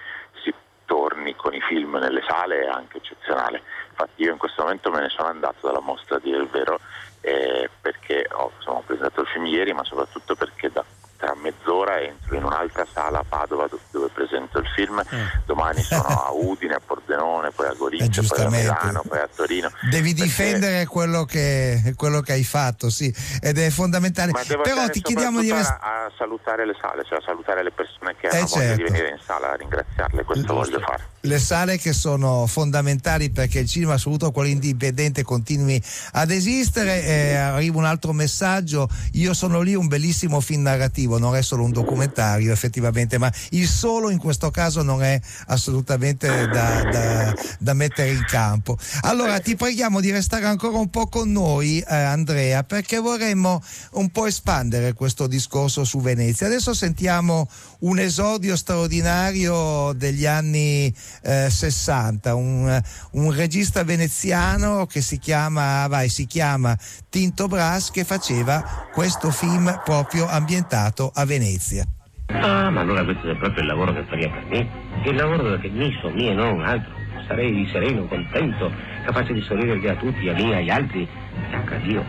[0.42, 0.52] si
[0.84, 3.62] torni con i film nelle sale è anche eccezionale.
[3.90, 6.80] Infatti io in questo momento me ne sono andato dalla mostra di Il Vero
[7.20, 10.84] eh, perché ho, insomma, ho presentato il film ieri ma soprattutto perché da
[11.16, 15.40] tra mezz'ora entro in un'altra sala a Padova dove presento il film, eh.
[15.46, 19.70] domani sono a Udine, a Pordenone, poi a Gorizia, poi a Milano, poi a Torino.
[19.90, 20.22] Devi perché...
[20.22, 24.32] difendere quello che, quello che, hai fatto, sì, ed è fondamentale.
[24.62, 25.76] Però ti chiediamo di rest...
[26.16, 28.58] salutare le sale, cioè salutare le persone che eh hanno certo.
[28.58, 28.92] voglia di certo.
[28.92, 30.54] venire in sala, a ringraziarle, questo Giusto.
[30.54, 31.04] voglio fare.
[31.26, 37.04] Le sale che sono fondamentali perché il cinema, soprattutto quello indipendente, continui ad esistere.
[37.04, 41.64] Eh, arriva un altro messaggio, io sono lì un bellissimo film narrativo non è solo
[41.64, 47.72] un documentario effettivamente, ma il solo in questo caso non è assolutamente da, da, da
[47.74, 48.78] mettere in campo.
[49.02, 53.62] Allora ti preghiamo di restare ancora un po' con noi eh, Andrea perché vorremmo
[53.92, 56.46] un po' espandere questo discorso su Venezia.
[56.46, 57.48] Adesso sentiamo
[57.80, 66.08] un esordio straordinario degli anni eh, 60, un, un, regista veneziano che si chiama, vai,
[66.08, 66.76] si chiama
[67.08, 71.84] Tinto Brass che faceva questo film proprio ambientato a Venezia.
[72.28, 74.68] Ah, ma allora questo è proprio il lavoro che faria per me.
[75.04, 76.92] Il lavoro che mi so mio e non altro.
[77.26, 78.70] Sarei sereno, contento,
[79.04, 82.04] capace di sorridere a tutti, a me, agli altri, e anche a Dio.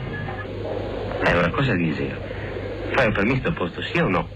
[1.24, 2.36] E ora cosa dice?
[2.93, 4.28] Fai per me sto posto, sì o no?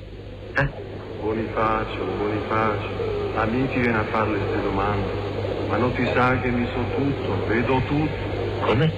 [0.56, 0.90] Eh?
[1.22, 2.90] Bonifacio, Bonifacio,
[3.36, 5.12] amici viene a fare queste domande,
[5.68, 8.66] ma non ti sa che mi so tutto, vedo tutto.
[8.66, 8.92] Come?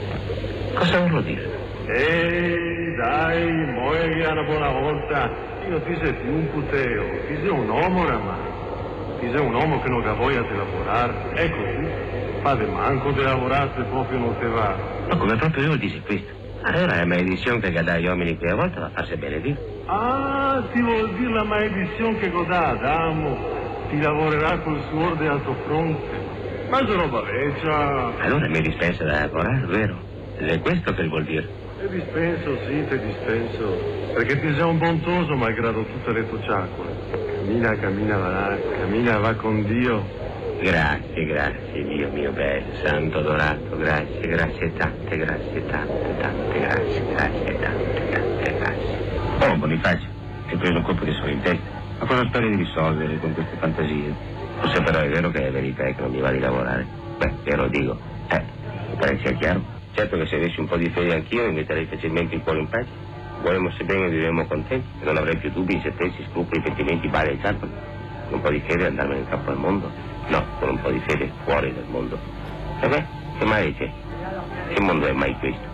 [0.73, 1.43] Cosa vuol dire?
[1.85, 5.31] Ehi, dai, muoia una buona volta,
[5.67, 8.51] io ti sei più un puteo, ti sei un uomo oramai,
[9.19, 11.89] ti sei un uomo che non ha voglia di lavorare, ecco tu,
[12.41, 14.77] fate manco di lavorare se proprio non te va.
[15.09, 16.31] Ma come proprio io dici questo?
[16.61, 19.72] Allora la maledizione che dà agli uomini qui a volta va a farsi benedire.
[19.85, 23.37] Ah, ti vuol dire la maledizione che godà Adamo?
[23.89, 26.21] Ti lavorerà col suor del tuo fronte.
[26.69, 28.17] Ma è roba vecchia.
[28.19, 30.01] Allora mi dispensa da lavorare, vero?
[30.37, 31.47] È questo che vuol dire?
[31.79, 33.77] Ti dispenso, sì, ti dispenso.
[34.13, 36.91] Perché ti sei un bontoso malgrado tutte le tue ciacole.
[37.35, 40.21] Cammina, cammina, va, cammina, va con Dio.
[40.61, 47.57] Grazie, grazie, Dio mio bello, santo adorato, grazie, grazie tante, grazie tante, tante, grazie, grazie
[47.57, 48.32] tante, tante, grazie.
[49.45, 50.07] Oh, Bonifacio,
[50.47, 51.67] hai preso un colpo di sole in testa.
[51.99, 54.15] Ma cosa speri di risolvere con queste fantasie?
[54.61, 56.87] Forse però è vero che è verità e che non mi va di lavorare.
[57.17, 57.99] Beh, te lo dico.
[58.29, 58.41] Eh,
[58.97, 59.61] pare sia chiaro.
[59.91, 62.69] Certo che se avessi un po' di fede anch'io mi metterei facilmente il cuore in
[62.69, 62.87] pace.
[63.41, 67.71] Volemo sebbene vivremo contenti e non avrei più dubbi, incertezze, scrupoli, pentimenti, bale e ciarpoli.
[68.29, 69.91] Un po' di fede e andarmene in capo al mondo.
[70.27, 72.17] No, con un po' di fede fuori dal mondo.
[72.79, 73.05] E beh,
[73.39, 73.91] che mai c'è?
[74.73, 75.72] Che mondo è mai questo?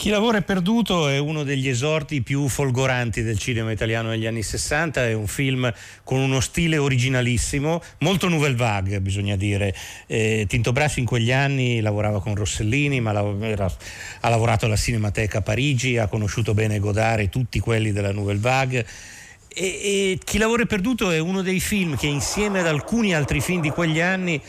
[0.00, 4.42] Chi lavora è perduto è uno degli esordi più folgoranti del cinema italiano negli anni
[4.42, 5.70] 60, è un film
[6.04, 9.76] con uno stile originalissimo, molto nouvelle vague bisogna dire.
[10.06, 13.70] Eh, Tinto Brassi in quegli anni lavorava con Rossellini, ma la, era,
[14.20, 18.40] ha lavorato alla Cinemateca a Parigi, ha conosciuto bene Godard e tutti quelli della nouvelle
[18.40, 18.86] vague
[19.52, 23.40] e, e Chi lavora è perduto è uno dei film che insieme ad alcuni altri
[23.40, 24.40] film di quegli anni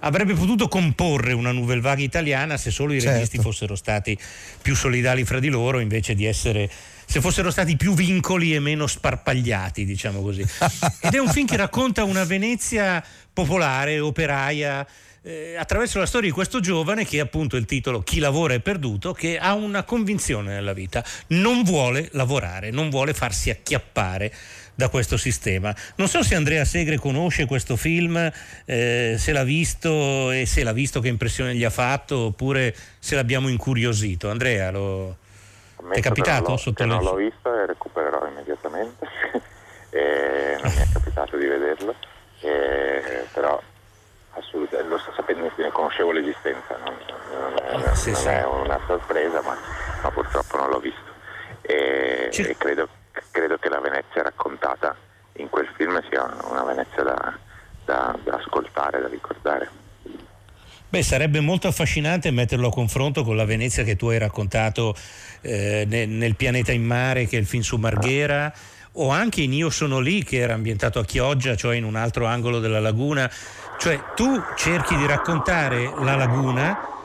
[0.00, 3.16] avrebbe potuto comporre una nouvelle vague italiana se solo i Certo.
[3.16, 4.18] registi fossero stati
[4.60, 6.70] più solidali fra di loro invece di essere
[7.04, 10.42] se fossero stati più vincoli e meno sparpagliati, diciamo così.
[11.00, 14.86] Ed è un film che racconta una Venezia popolare, operaia,
[15.22, 19.12] eh, attraverso la storia di questo giovane che appunto il titolo Chi lavora è perduto,
[19.12, 24.32] che ha una convinzione nella vita, non vuole lavorare, non vuole farsi acchiappare
[24.78, 25.74] da questo sistema.
[25.96, 28.30] Non so se Andrea Segre conosce questo film,
[28.64, 33.16] eh, se l'ha visto e se l'ha visto che impressione gli ha fatto oppure se
[33.16, 34.30] l'abbiamo incuriosito.
[34.30, 35.16] Andrea, lo...
[35.92, 36.50] ti è capitato?
[36.50, 39.06] non sotto non l'ho visto e recupererò immediatamente.
[39.90, 41.94] E non mi è capitato di vederlo,
[42.42, 43.58] e- però
[44.34, 46.94] assolutamente lo sto sapendo, ne conoscevo l'esistenza, non,
[47.32, 48.28] non è, Ah, sì, non sì.
[48.28, 49.56] è una sorpresa, ma,
[50.02, 51.10] ma purtroppo non l'ho visto.
[51.62, 52.86] E, e credo,
[53.30, 54.96] credo che la Venezia raccontata
[55.34, 57.38] in quel film sia una Venezia da,
[57.84, 59.70] da- da ascoltare, da ricordare.
[60.90, 64.96] Beh, sarebbe molto affascinante metterlo a confronto con la Venezia che tu hai raccontato
[65.42, 68.50] eh, ne- nel Pianeta in mare, che è il film su Marghera,
[68.92, 72.24] o anche in Io sono lì, che era ambientato a Chioggia, cioè in un altro
[72.24, 73.30] angolo della laguna.
[73.78, 76.97] Cioè tu cerchi di raccontare la laguna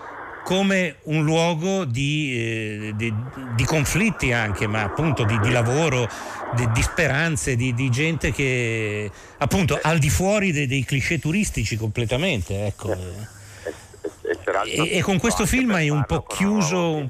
[0.43, 3.13] come un luogo di, eh, di-
[3.55, 6.07] di conflitti anche, ma appunto di, di lavoro,
[6.53, 12.65] di, speranze, di, di gente che appunto al di fuori dei, dei cliché turistici completamente.
[12.65, 12.91] Ecco.
[12.91, 17.09] E, peraltro E, e con questo film hai un po' chiuso.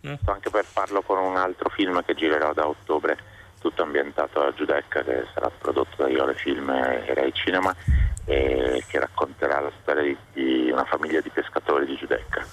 [0.00, 3.16] Sto anche per farlo con un altro film che girerò da ottobre,
[3.60, 7.74] tutto ambientato a Giudecca, che sarà prodotto da Iole Film e Rai Cinema,
[8.24, 12.46] e che racconterà la storia di, di una famiglia di pescatori di Giudecca.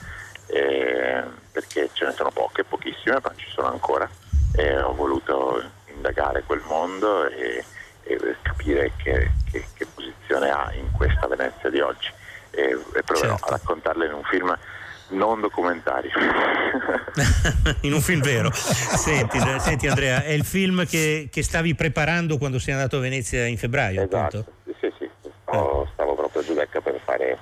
[0.48, 4.10] E- perché ce ne sono poche, pochissime, ma ci sono ancora.
[4.56, 5.62] E ho voluto
[5.94, 7.64] indagare quel mondo e,
[8.04, 12.12] e capire che, che- che posizione ha in questa Venezia di oggi.
[12.52, 12.62] E,
[12.96, 13.46] e proverò Certo.
[13.46, 14.56] a raccontarle in un film
[15.10, 16.12] non documentario.
[17.82, 18.52] in un film vero.
[18.52, 23.00] Senti, eh, senti, Andrea, è il film che, che stavi preparando quando sei andato a
[23.00, 24.46] Venezia in febbraio, appunto?
[24.80, 25.10] Sì, sì,
[25.44, 27.38] stavo, stavo proprio a Giudecca per fare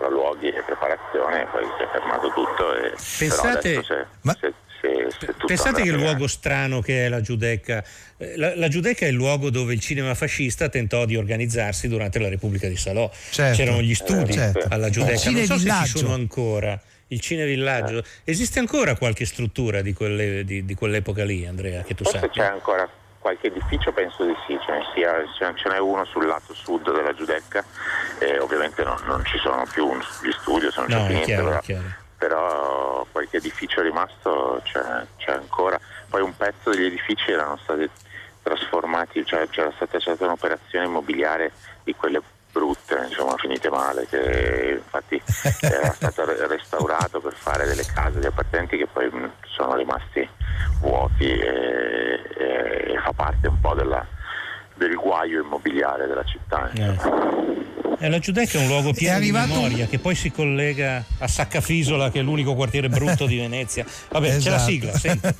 [0.00, 2.74] sopralluoghi e preparazione, poi si è fermato tutto.
[2.74, 7.84] E, Pensate- se, se, se, se Pensate che bene- luogo strano che è la Giudecca.
[8.16, 12.18] Eh, La, la Giudecca è il luogo dove il cinema fascista tentò di organizzarsi durante
[12.18, 13.10] la Repubblica di Salò.
[13.30, 13.56] Certo.
[13.56, 14.66] C'erano gli studi Eh, certo.
[14.70, 15.30] alla Giudecca.
[15.30, 16.80] Non so se ci sono ancora.
[17.12, 18.04] Il cinevillaggio.
[18.22, 22.44] Esiste ancora qualche struttura di, quelle- di- di quell'epoca lì, Andrea, che tu Forse sappia?
[22.44, 22.88] c'è ancora
[23.20, 27.14] qualche edificio, penso di sì, ce ne, sia, ce n'è uno sul lato sud della
[27.14, 27.62] Giudecca,
[28.18, 31.44] e ovviamente non, non ci sono più gli studi, sono No, c'è più niente, chiaro,
[31.44, 31.84] però, chiaro.
[32.16, 34.82] però qualche edificio rimasto c'è,
[35.18, 35.78] c'è ancora.
[36.08, 37.88] Poi un pezzo degli edifici erano stati
[38.42, 41.52] trasformati, cioè c'era stata, stata un'operazione immobiliare
[41.84, 45.22] di quelle brutte, insomma, finite male, che infatti
[45.60, 49.10] era stato re- restaurato per fare delle case, degli appartamenti che poi
[49.60, 50.26] sono rimasti
[50.80, 51.36] vuoti e,
[52.38, 54.06] e- e fa parte un po' della-
[54.74, 56.70] del guaio immobiliare della città.
[58.02, 61.28] Eh, la Giudecca è un luogo pieno di un- memoria che poi si collega a
[61.28, 63.84] Saccafisola, che è l'unico quartiere brutto di Venezia.
[64.10, 64.70] Vabbè, c'è la Esatto.
[64.70, 65.28] sigla, senti.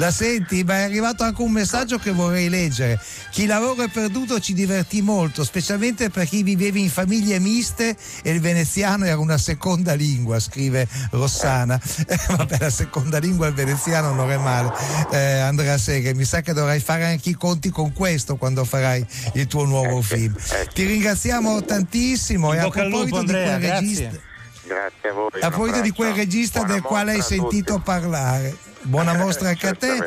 [0.00, 0.64] La senti?
[0.64, 2.98] Ma è arrivato anche un messaggio che vorrei leggere.
[3.30, 8.30] Chi lavora è perduto ci divertì molto, specialmente per chi viveva in famiglie miste e
[8.30, 11.78] il veneziano era una seconda lingua, scrive Rossana.
[12.10, 14.72] Eh, vabbè, la seconda lingua il veneziano non è male.
[15.10, 19.06] Eh, Andrea Segre, mi sa che dovrai fare anche i conti con questo quando farai
[19.34, 20.34] il tuo nuovo film.
[20.72, 23.70] Ti ringraziamo tantissimo In e a proposito di quel grazie.
[23.70, 24.28] regista
[24.70, 25.28] Grazie a voi.
[25.40, 29.98] a proposito di quel regista del quale hai sentito parlare, buona mostra anche a te,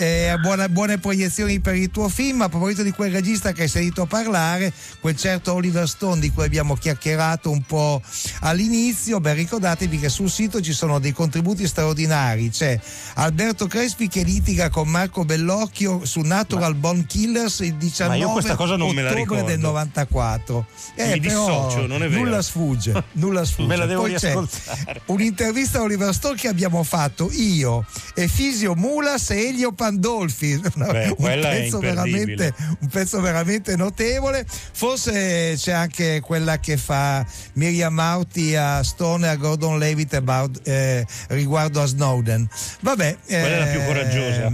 [0.00, 2.40] eh, buona- buone proiezioni per il tuo film.
[2.40, 6.44] A proposito di quel regista che hai sentito parlare, quel certo Oliver Stone di cui
[6.44, 8.00] abbiamo chiacchierato un po'
[8.40, 12.48] all'inizio, beh, ricordatevi che sul sito ci sono dei contributi straordinari.
[12.50, 12.80] C'è
[13.16, 18.30] Alberto Crespi che litiga con Marco Bellocchio su Natural Born Killers il 19 Ma io
[18.32, 20.66] questa cosa non me la ottobre del 94.
[20.96, 22.22] Mi però dissocio, non è vero.
[22.22, 23.68] Nulla sfugge, nulla sfugge.
[23.68, 25.02] Me la devo Poi riascoltare.
[25.06, 27.84] un'intervista a Oliver Stone che abbiamo fatto io
[28.14, 35.72] e Fisio Mulas e Elio Pandolfi Beh, un, pezzo un pezzo veramente notevole forse c'è
[35.72, 41.82] anche quella che fa Miriam Mauti a Stone e a Gordon Levitt about, eh, riguardo
[41.82, 42.48] a Snowden
[42.80, 44.52] vabbè Quella è la più ehm, coraggiosa.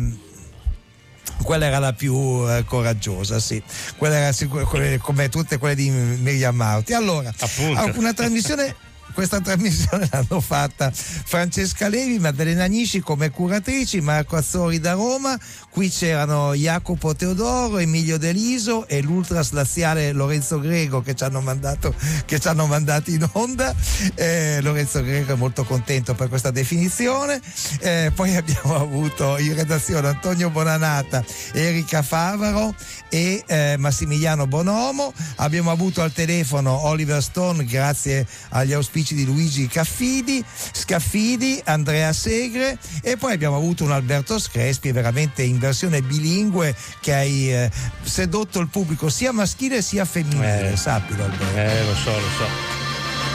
[1.43, 2.15] quella era la più
[2.49, 3.63] eh, coraggiosa, sì.
[3.97, 6.93] Quella era sicur- come tutte quelle di Miriam Mauti.
[6.93, 7.99] Allora, Appunto.
[7.99, 8.75] una trasmissione
[9.17, 15.39] questa trasmissione l'hanno fatta Francesca Levi, Maddalena Nisci come curatrici, Marco Azzori da Roma,
[15.71, 21.95] qui c'erano Jacopo Teodoro, Emilio Deliso e l'ultraslaziale Lorenzo Grego che ci hanno mandato
[22.27, 23.75] ci hanno mandati in onda.
[24.15, 27.41] Eh, Lorenzo Grego è molto contento per questa definizione.
[27.81, 32.75] Eh, poi abbiamo avuto in redazione Antonio Bonanata, Erika Favaro
[33.09, 35.13] e eh, Massimiliano Bonomo.
[35.37, 42.79] Abbiamo avuto al telefono Oliver Stone grazie agli auspici di Luigi Caffidi, Scaffidi, Andrea Segre
[43.03, 47.71] e poi abbiamo avuto un Alberto Screspi veramente in versione bilingue che hai eh,
[48.03, 50.77] sedotto il pubblico sia maschile sia femminile, Eh.
[50.77, 51.57] sappilo Alberto.
[51.57, 52.85] Eh, lo so, lo so.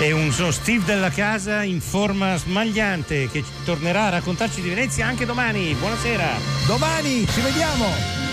[0.03, 5.27] E un Steve della casa in forma smagliante che tornerà a raccontarci di Venezia anche
[5.27, 5.75] domani.
[5.75, 6.27] Buonasera.
[6.65, 8.30] Domani ci vediamo!